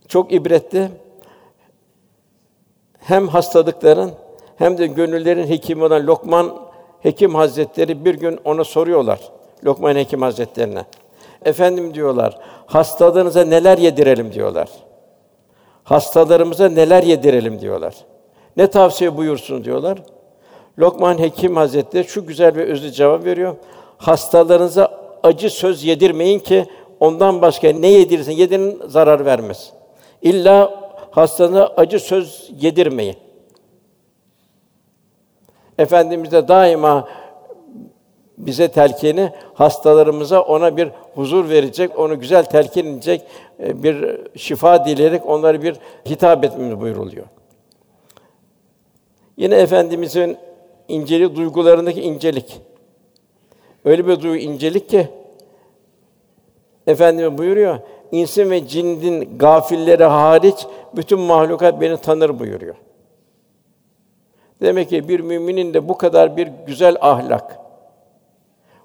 Çok 0.09 0.33
ibretli. 0.33 0.89
Hem 2.99 3.29
hastalıkların 3.29 4.13
hem 4.57 4.79
de 4.79 4.87
gönüllerin 4.87 5.49
hekimi 5.49 5.85
olan 5.85 6.07
Lokman 6.07 6.57
Hekim 7.01 7.35
Hazretleri 7.35 8.05
bir 8.05 8.15
gün 8.15 8.39
ona 8.45 8.65
soruyorlar. 8.65 9.21
Lokman 9.65 9.97
Hekim 9.97 10.23
Hazretlerine. 10.23 10.85
Efendim 11.45 11.95
diyorlar, 11.95 12.39
hastalığınıza 12.67 13.45
neler 13.45 13.79
yedirelim 13.79 14.33
diyorlar. 14.33 14.69
Hastalarımıza 15.85 16.69
neler 16.69 17.03
yedirelim 17.03 17.61
diyorlar. 17.61 17.95
Ne 18.57 18.67
tavsiye 18.67 19.17
buyursun 19.17 19.65
diyorlar. 19.65 19.99
Lokman 20.79 21.19
Hekim 21.19 21.57
Hazretleri 21.57 22.09
şu 22.09 22.27
güzel 22.27 22.57
ve 22.57 22.65
özlü 22.65 22.93
cevap 22.93 23.25
veriyor. 23.25 23.57
Hastalarınıza 23.99 25.01
acı 25.23 25.51
söz 25.51 25.85
yedirmeyin 25.85 26.39
ki 26.39 26.67
ondan 27.01 27.43
başka 27.43 27.73
ne 27.73 27.89
yedirirsen 27.89 28.33
yedirin 28.33 28.83
zarar 28.87 29.25
vermez. 29.27 29.73
İlla 30.23 30.87
hastalığına 31.11 31.67
acı 31.67 32.01
söz 32.01 32.51
yedirmeyin. 32.61 33.17
Efendimiz 35.79 36.33
de 36.33 36.49
daima 36.49 37.09
bize 38.39 38.69
telkini 38.69 39.33
hastalarımıza 39.55 40.43
ona 40.43 40.77
bir 40.77 40.89
huzur 41.15 41.49
verecek, 41.49 41.99
onu 41.99 42.21
güzel 42.21 42.45
telkin 42.45 42.87
edecek, 42.87 43.23
e, 43.61 43.83
bir 43.83 44.21
şifa 44.37 44.85
dileyerek 44.85 45.27
onları 45.27 45.63
bir 45.63 45.77
hitap 46.09 46.45
etmemiz 46.45 46.81
buyuruluyor. 46.81 47.27
Yine 49.37 49.55
efendimizin 49.55 50.37
incelik 50.89 51.37
duygularındaki 51.37 52.03
incelik. 52.03 52.61
Öyle 53.87 54.07
bir 54.07 54.21
duygu 54.21 54.37
incelik 54.37 54.89
ki 54.89 55.09
Efendimiz 56.87 57.39
buyuruyor. 57.39 57.79
İnsin 58.13 58.51
ve 58.51 58.69
cinin 58.69 59.39
gafilleri 59.39 60.05
hariç 60.05 60.67
bütün 60.97 61.21
mahlukat 61.21 61.81
beni 61.81 61.97
tanır 61.97 62.39
buyuruyor. 62.39 62.75
Demek 64.63 64.89
ki 64.89 65.09
bir 65.09 65.21
müminin 65.21 65.75
de 65.75 65.89
bu 65.89 65.99
kadar 65.99 66.37
bir 66.37 66.49
güzel 66.67 66.97
ahlak 67.01 67.61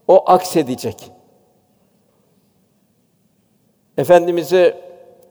o 0.08 0.32
aksedecek. 0.32 1.12
Efendimizi 3.98 4.76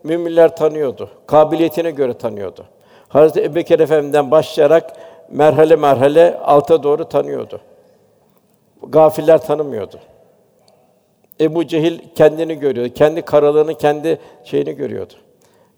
müminler 0.05 0.57
tanıyordu. 0.57 1.11
Kabiliyetine 1.27 1.91
göre 1.91 2.19
tanıyordu. 2.19 2.65
Hazreti 3.09 3.47
Ebubekir 3.47 3.81
Efendimiz'den 3.81 4.31
başlayarak 4.31 4.97
merhale 5.31 5.77
merhale 5.77 6.39
alta 6.39 6.83
doğru 6.83 7.09
tanıyordu. 7.09 7.61
Gafiller 8.83 9.43
tanımıyordu. 9.43 10.01
Ebu 11.41 11.67
Cehil 11.67 12.01
kendini 12.15 12.59
görüyordu. 12.59 12.95
Kendi 12.95 13.23
karalığını, 13.23 13.79
kendi 13.79 14.21
şeyini 14.45 14.73
görüyordu. 14.73 15.13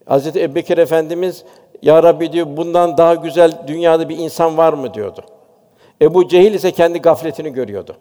Hazreti 0.06 0.42
Ebubekir 0.42 0.78
Efendimiz 0.78 1.44
ya 1.82 2.02
Rabbi 2.02 2.32
diyor 2.32 2.46
bundan 2.56 2.98
daha 2.98 3.14
güzel 3.14 3.52
dünyada 3.66 4.08
bir 4.08 4.18
insan 4.18 4.56
var 4.56 4.72
mı 4.72 4.94
diyordu. 4.94 5.24
Ebu 6.02 6.28
Cehil 6.28 6.54
ise 6.54 6.70
kendi 6.72 6.98
gafletini 6.98 7.52
görüyordu. 7.52 7.96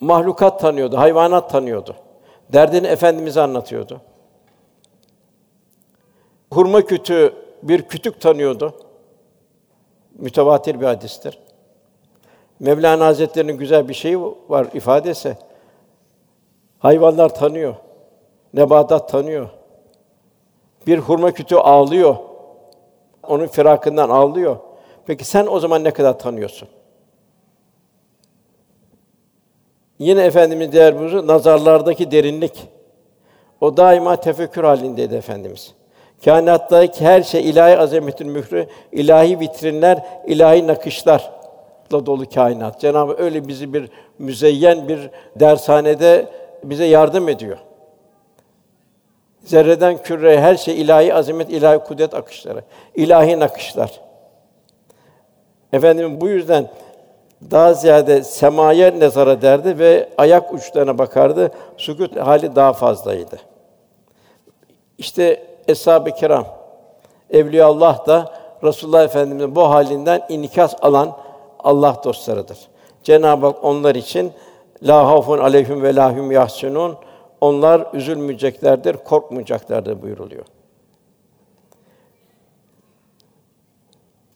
Mahlukat 0.00 0.60
tanıyordu, 0.60 0.98
hayvanat 0.98 1.50
tanıyordu. 1.50 1.96
Derdini 2.52 2.86
efendimize 2.86 3.40
anlatıyordu. 3.40 4.00
Hurma 6.52 6.82
kütüğü 6.82 7.34
bir 7.62 7.82
kütük 7.82 8.20
tanıyordu. 8.20 8.74
Mütevatir 10.14 10.80
bir 10.80 10.86
hadistir. 10.86 11.38
Mevlana 12.62 13.06
Hazretleri'nin 13.06 13.58
güzel 13.58 13.88
bir 13.88 13.94
şeyi 13.94 14.20
var 14.48 14.66
ifadesi. 14.74 15.36
Hayvanlar 16.78 17.34
tanıyor. 17.34 17.74
Nebatat 18.54 19.08
tanıyor. 19.08 19.48
Bir 20.86 20.98
hurma 20.98 21.32
kütüğü 21.32 21.56
ağlıyor. 21.56 22.16
Onun 23.28 23.46
firakından 23.46 24.08
ağlıyor. 24.08 24.56
Peki 25.06 25.24
sen 25.24 25.46
o 25.46 25.60
zaman 25.60 25.84
ne 25.84 25.90
kadar 25.90 26.18
tanıyorsun? 26.18 26.68
Yine 29.98 30.24
Efendimiz 30.24 30.72
değer 30.72 30.98
buyuruyor, 30.98 31.26
nazarlardaki 31.26 32.10
derinlik. 32.10 32.68
O 33.60 33.76
daima 33.76 34.16
tefekkür 34.16 34.64
halindeydi 34.64 35.14
Efendimiz. 35.14 35.74
Kainattaki 36.24 37.04
her 37.04 37.22
şey 37.22 37.50
ilahi 37.50 37.78
azametin 37.78 38.28
mührü, 38.28 38.66
ilahi 38.92 39.40
vitrinler, 39.40 40.06
ilahi 40.26 40.66
nakışlar 40.66 41.41
dolu 41.92 42.28
kainat. 42.28 42.80
Cenab-ı 42.80 43.16
öyle 43.18 43.48
bizi 43.48 43.72
bir 43.72 43.90
müzeyyen 44.18 44.88
bir 44.88 45.10
dershanede 45.36 46.26
bize 46.64 46.84
yardım 46.84 47.28
ediyor. 47.28 47.58
Zerreden 49.44 49.98
küreye 49.98 50.40
her 50.40 50.56
şey 50.56 50.80
ilahi 50.80 51.14
azamet, 51.14 51.50
ilahi 51.50 51.78
kudret 51.78 52.14
akışları, 52.14 52.62
ilahi 52.94 53.40
nakışlar. 53.40 54.00
Efendim 55.72 56.20
bu 56.20 56.28
yüzden 56.28 56.70
daha 57.50 57.74
ziyade 57.74 58.22
semaya 58.22 59.00
nazar 59.00 59.26
ederdi 59.26 59.78
ve 59.78 60.08
ayak 60.18 60.54
uçlarına 60.54 60.98
bakardı. 60.98 61.50
Sükût 61.76 62.16
hali 62.16 62.56
daha 62.56 62.72
fazlaydı. 62.72 63.36
İşte 64.98 65.46
eshab-ı 65.68 66.10
kiram, 66.10 66.46
evliya 67.30 67.66
Allah 67.66 68.04
da 68.06 68.32
Resulullah 68.62 69.04
Efendimiz'in 69.04 69.56
bu 69.56 69.70
halinden 69.70 70.22
inikas 70.28 70.74
alan 70.82 71.16
Allah 71.64 72.00
dostlarıdır. 72.04 72.58
Cenab-ı 73.02 73.46
Hak 73.46 73.64
onlar 73.64 73.94
için 73.94 74.32
la 74.82 75.06
havfun 75.06 75.38
aleyhim 75.38 75.82
ve 75.82 75.94
lahum 75.94 76.30
yahsunun 76.30 76.96
onlar 77.40 77.86
üzülmeyeceklerdir, 77.92 78.96
korkmayacaklardır 78.96 80.02
buyuruluyor. 80.02 80.44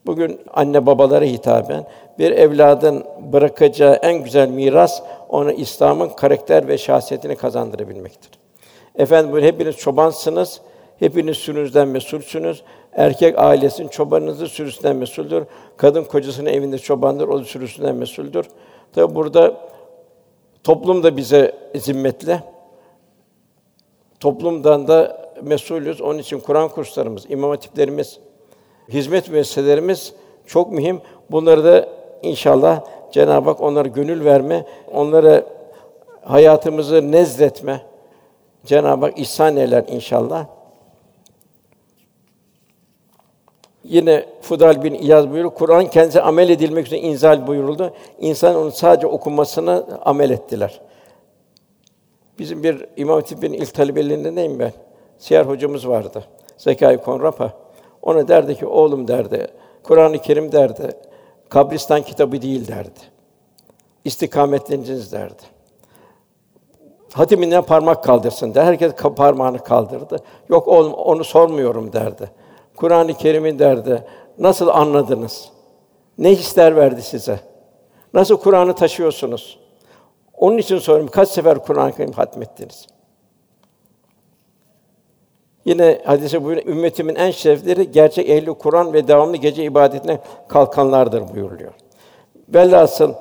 Bugün 0.07 0.41
anne 0.55 0.87
babalara 0.87 1.25
hitaben 1.25 1.85
bir 2.19 2.31
evladın 2.31 3.05
bırakacağı 3.33 3.94
en 3.94 4.25
güzel 4.25 4.48
miras 4.48 5.03
ona 5.29 5.53
İslam'ın 5.53 6.09
karakter 6.09 6.69
ve 6.69 6.79
şahsiyetini 6.79 7.37
kazandırabilmektir. 7.37 8.31
Efendim 8.94 9.42
hepiniz 9.42 9.77
çobansınız, 9.77 10.61
hepiniz 10.99 11.37
sürünüzden 11.37 11.88
mesulsünüz. 11.88 12.63
Erkek 12.92 13.38
ailesinin 13.38 13.88
çobanınızı 13.88 14.49
sürüsünden 14.49 14.97
mesuldür. 14.97 15.44
Kadın 15.77 16.05
kocasının 16.05 16.51
evinde 16.51 16.79
çobandır, 16.79 17.29
o 17.29 17.44
sürüsünden 17.44 17.94
mesuldür. 17.94 18.47
Tabi 18.92 19.15
burada 19.15 19.55
toplum 20.65 21.03
da 21.03 21.17
bize 21.17 21.53
zimmetli. 21.75 22.40
Toplumdan 24.21 24.88
da 24.88 25.27
mesulüz. 25.42 26.01
Onun 26.01 26.19
için 26.19 26.40
Kur'an 26.40 26.69
kurslarımız, 26.69 27.25
imam 27.29 27.51
hatiplerimiz, 27.51 28.19
hizmet 28.88 29.31
müesseselerimiz 29.31 30.15
çok 30.47 30.73
mühim. 30.73 31.01
Bunları 31.31 31.65
da 31.65 31.88
inşallah 32.23 32.85
Cenab-ı 33.13 33.51
Hak 33.51 33.61
onlara 33.61 33.88
gönül 33.88 34.25
verme, 34.25 34.67
onlara 34.92 35.42
hayatımızı 36.23 37.13
nezletme 37.13 37.81
Cenab-ı 38.65 39.07
Hak 39.07 39.19
ihsan 39.19 39.57
eder 39.57 39.85
inşallah. 39.88 40.56
Yine 43.89 44.27
Fudal 44.41 44.85
bin 44.85 44.95
İyaz 44.95 45.31
buyuruyor, 45.31 45.55
Kur'an 45.55 45.91
kendisi 45.91 46.21
amel 46.21 46.49
edilmek 46.49 46.87
için 46.87 46.97
inzal 46.97 47.47
buyuruldu. 47.47 47.93
İnsan 48.19 48.57
onu 48.57 48.71
sadece 48.71 49.07
okunmasına 49.07 49.85
amel 50.05 50.31
ettiler. 50.31 50.81
Bizim 52.39 52.63
bir 52.63 52.87
İmam 52.97 53.15
Hatip'in 53.17 53.53
ilk 53.53 53.75
talebelerindeyim 53.75 54.59
ben. 54.59 54.73
Siyer 55.19 55.47
hocamız 55.47 55.89
vardı. 55.89 56.25
Zekai 56.57 56.97
Konrapa. 56.97 57.53
Ona 58.03 58.29
derdi 58.29 58.55
ki, 58.55 58.67
oğlum 58.67 59.09
derdi, 59.09 59.47
Kur'an-ı 59.83 60.19
Kerim 60.19 60.53
derdi, 60.53 60.91
kabristan 61.49 62.03
kitabı 62.03 62.43
değil 62.43 62.69
derdi. 62.69 63.01
İstikametleneceğiz 64.05 65.13
derdi. 65.13 65.43
Hatiminden 67.13 67.63
parmak 67.63 68.05
kaldırsın 68.05 68.55
der. 68.55 68.65
Herkes 68.65 68.93
parmağını 69.17 69.59
kaldırdı. 69.59 70.19
Yok 70.49 70.69
oğlum 70.69 70.93
onu 70.93 71.25
sormuyorum 71.25 71.93
derdi. 71.93 72.31
Kur'an-ı 72.77 73.14
Kerim'in 73.14 73.58
derdi. 73.58 74.04
Nasıl 74.38 74.68
anladınız? 74.68 75.50
Ne 76.18 76.31
hisler 76.31 76.77
verdi 76.77 77.02
size? 77.02 77.40
Nasıl 78.14 78.37
Kur'an'ı 78.37 78.74
taşıyorsunuz? 78.74 79.58
Onun 80.35 80.58
için 80.58 80.79
soruyorum. 80.79 81.10
Kaç 81.10 81.29
sefer 81.29 81.58
Kur'an-ı 81.58 81.92
Kerim 81.92 82.12
hatmettiniz? 82.12 82.87
Yine 85.64 86.02
hadise 86.04 86.44
buyuruyor, 86.44 86.66
ümmetimin 86.66 87.14
en 87.14 87.31
şerefleri 87.31 87.90
gerçek 87.90 88.29
ehli 88.29 88.54
Kur'an 88.54 88.92
ve 88.92 89.08
devamlı 89.08 89.37
gece 89.37 89.64
ibadetine 89.64 90.20
kalkanlardır 90.48 91.35
buyuruluyor. 91.35 91.72
Velhasıl 92.48 93.14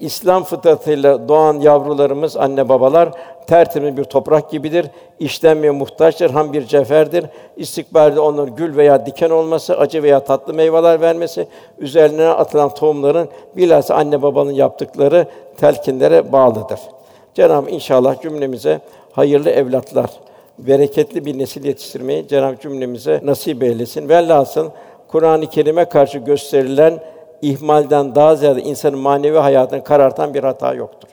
İslam 0.00 0.44
fıtratıyla 0.44 1.28
doğan 1.28 1.60
yavrularımız, 1.60 2.36
anne 2.36 2.68
babalar 2.68 3.10
tertemiz 3.46 3.96
bir 3.96 4.04
toprak 4.04 4.50
gibidir. 4.50 4.86
İşlenmeye 5.20 5.70
muhtaçtır, 5.70 6.30
ham 6.30 6.52
bir 6.52 6.66
cevherdir. 6.66 7.24
İstikbalde 7.56 8.20
onların 8.20 8.56
gül 8.56 8.76
veya 8.76 9.06
diken 9.06 9.30
olması, 9.30 9.78
acı 9.78 10.02
veya 10.02 10.24
tatlı 10.24 10.54
meyveler 10.54 11.00
vermesi, 11.00 11.48
üzerine 11.78 12.28
atılan 12.28 12.74
tohumların 12.74 13.28
bilhassa 13.56 13.94
anne 13.94 14.22
babanın 14.22 14.52
yaptıkları 14.52 15.26
telkinlere 15.56 16.32
bağlıdır. 16.32 16.80
Cenab-ı 17.34 17.70
inşallah 17.70 18.22
cümlemize 18.22 18.80
hayırlı 19.12 19.50
evlatlar, 19.50 20.10
bereketli 20.58 21.24
bir 21.24 21.38
nesil 21.38 21.64
yetiştirmeyi 21.64 22.28
Cenab-ı 22.28 22.60
cümlemize 22.60 23.20
nasip 23.24 23.62
eylesin. 23.62 24.08
Velhasıl 24.08 24.70
Kur'an-ı 25.08 25.46
Kerim'e 25.46 25.84
karşı 25.84 26.18
gösterilen 26.18 26.98
ihmalden 27.42 28.14
daha 28.14 28.36
ziyade 28.36 28.62
insanın 28.62 28.98
manevi 28.98 29.38
hayatını 29.38 29.84
karartan 29.84 30.34
bir 30.34 30.44
hata 30.44 30.74
yoktur. 30.74 31.08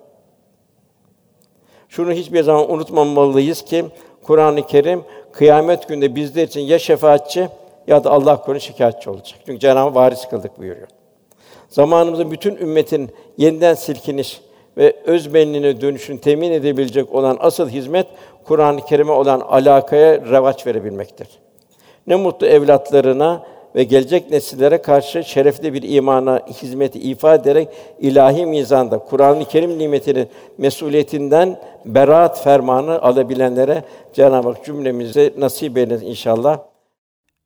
Şunu 1.90 2.12
hiçbir 2.12 2.44
zaman 2.44 2.72
unutmamalıyız 2.72 3.62
ki 3.62 3.86
Kur'an-ı 4.24 4.68
Kerim 4.68 5.04
kıyamet 5.32 5.88
günde 5.88 6.16
bizler 6.16 6.44
için 6.44 6.62
ya 6.62 6.80
şefaatçi 6.80 7.50
ya 7.88 8.04
da 8.04 8.12
Allah 8.12 8.42
korusun 8.42 8.68
şikayetçi 8.68 9.10
olacak. 9.10 9.40
Çünkü 9.46 9.60
Cenab-ı 9.60 9.96
varis 9.96 10.26
kıldık 10.26 10.60
buyuruyor. 10.60 10.88
Zamanımızın 11.70 12.32
bütün 12.32 12.56
ümmetin 12.56 13.10
yeniden 13.38 13.74
silkiniş 13.74 14.42
ve 14.78 14.96
öz 15.06 15.34
benliğine 15.34 15.82
dönüşünü 15.82 16.22
temin 16.22 16.52
edebilecek 16.52 17.14
olan 17.14 17.38
asıl 17.40 17.70
hizmet 17.70 18.08
Kur'an-ı 18.44 18.82
Kerim'e 18.82 19.12
olan 19.12 19.40
alakaya 19.40 20.22
revaç 20.22 20.68
verebilmektir. 20.68 21.28
Ne 22.08 22.16
mutlu 22.16 22.48
evlatlarına 22.48 23.44
ve 23.76 23.84
gelecek 23.84 24.32
nesillere 24.32 24.82
karşı 24.82 25.24
şerefli 25.24 25.74
bir 25.74 25.84
imana 25.84 26.42
hizmeti 26.62 27.00
ifade 27.00 27.42
ederek 27.42 27.70
ilahi 28.00 28.46
mizanda 28.46 29.00
Kur'an-ı 29.00 29.46
Kerim 29.46 29.78
nimetinin 29.78 30.30
mesuliyetinden 30.58 31.60
beraat 31.86 32.44
fermanı 32.44 33.02
alabilenlere 33.02 33.84
Cenab-ı 34.14 34.48
Hak 34.48 34.66
cümlemize 34.66 35.34
nasip 35.38 35.78
eylesin 35.78 36.06
inşallah. 36.06 36.60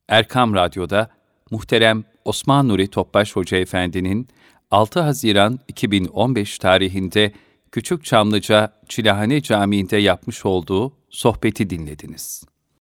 Erkam 0.09 0.55
Radyo'da 0.55 1.09
muhterem 1.51 2.03
Osman 2.25 2.67
Nuri 2.67 2.87
Topbaş 2.87 3.35
Hoca 3.35 3.57
Efendi'nin 3.57 4.27
6 4.71 4.99
Haziran 4.99 5.59
2015 5.67 6.59
tarihinde 6.59 7.31
Küçük 7.71 8.05
Çamlıca 8.05 8.73
Çilahane 8.87 9.41
Camii'nde 9.41 9.97
yapmış 9.97 10.45
olduğu 10.45 10.93
sohbeti 11.09 11.69
dinlediniz. 11.69 12.43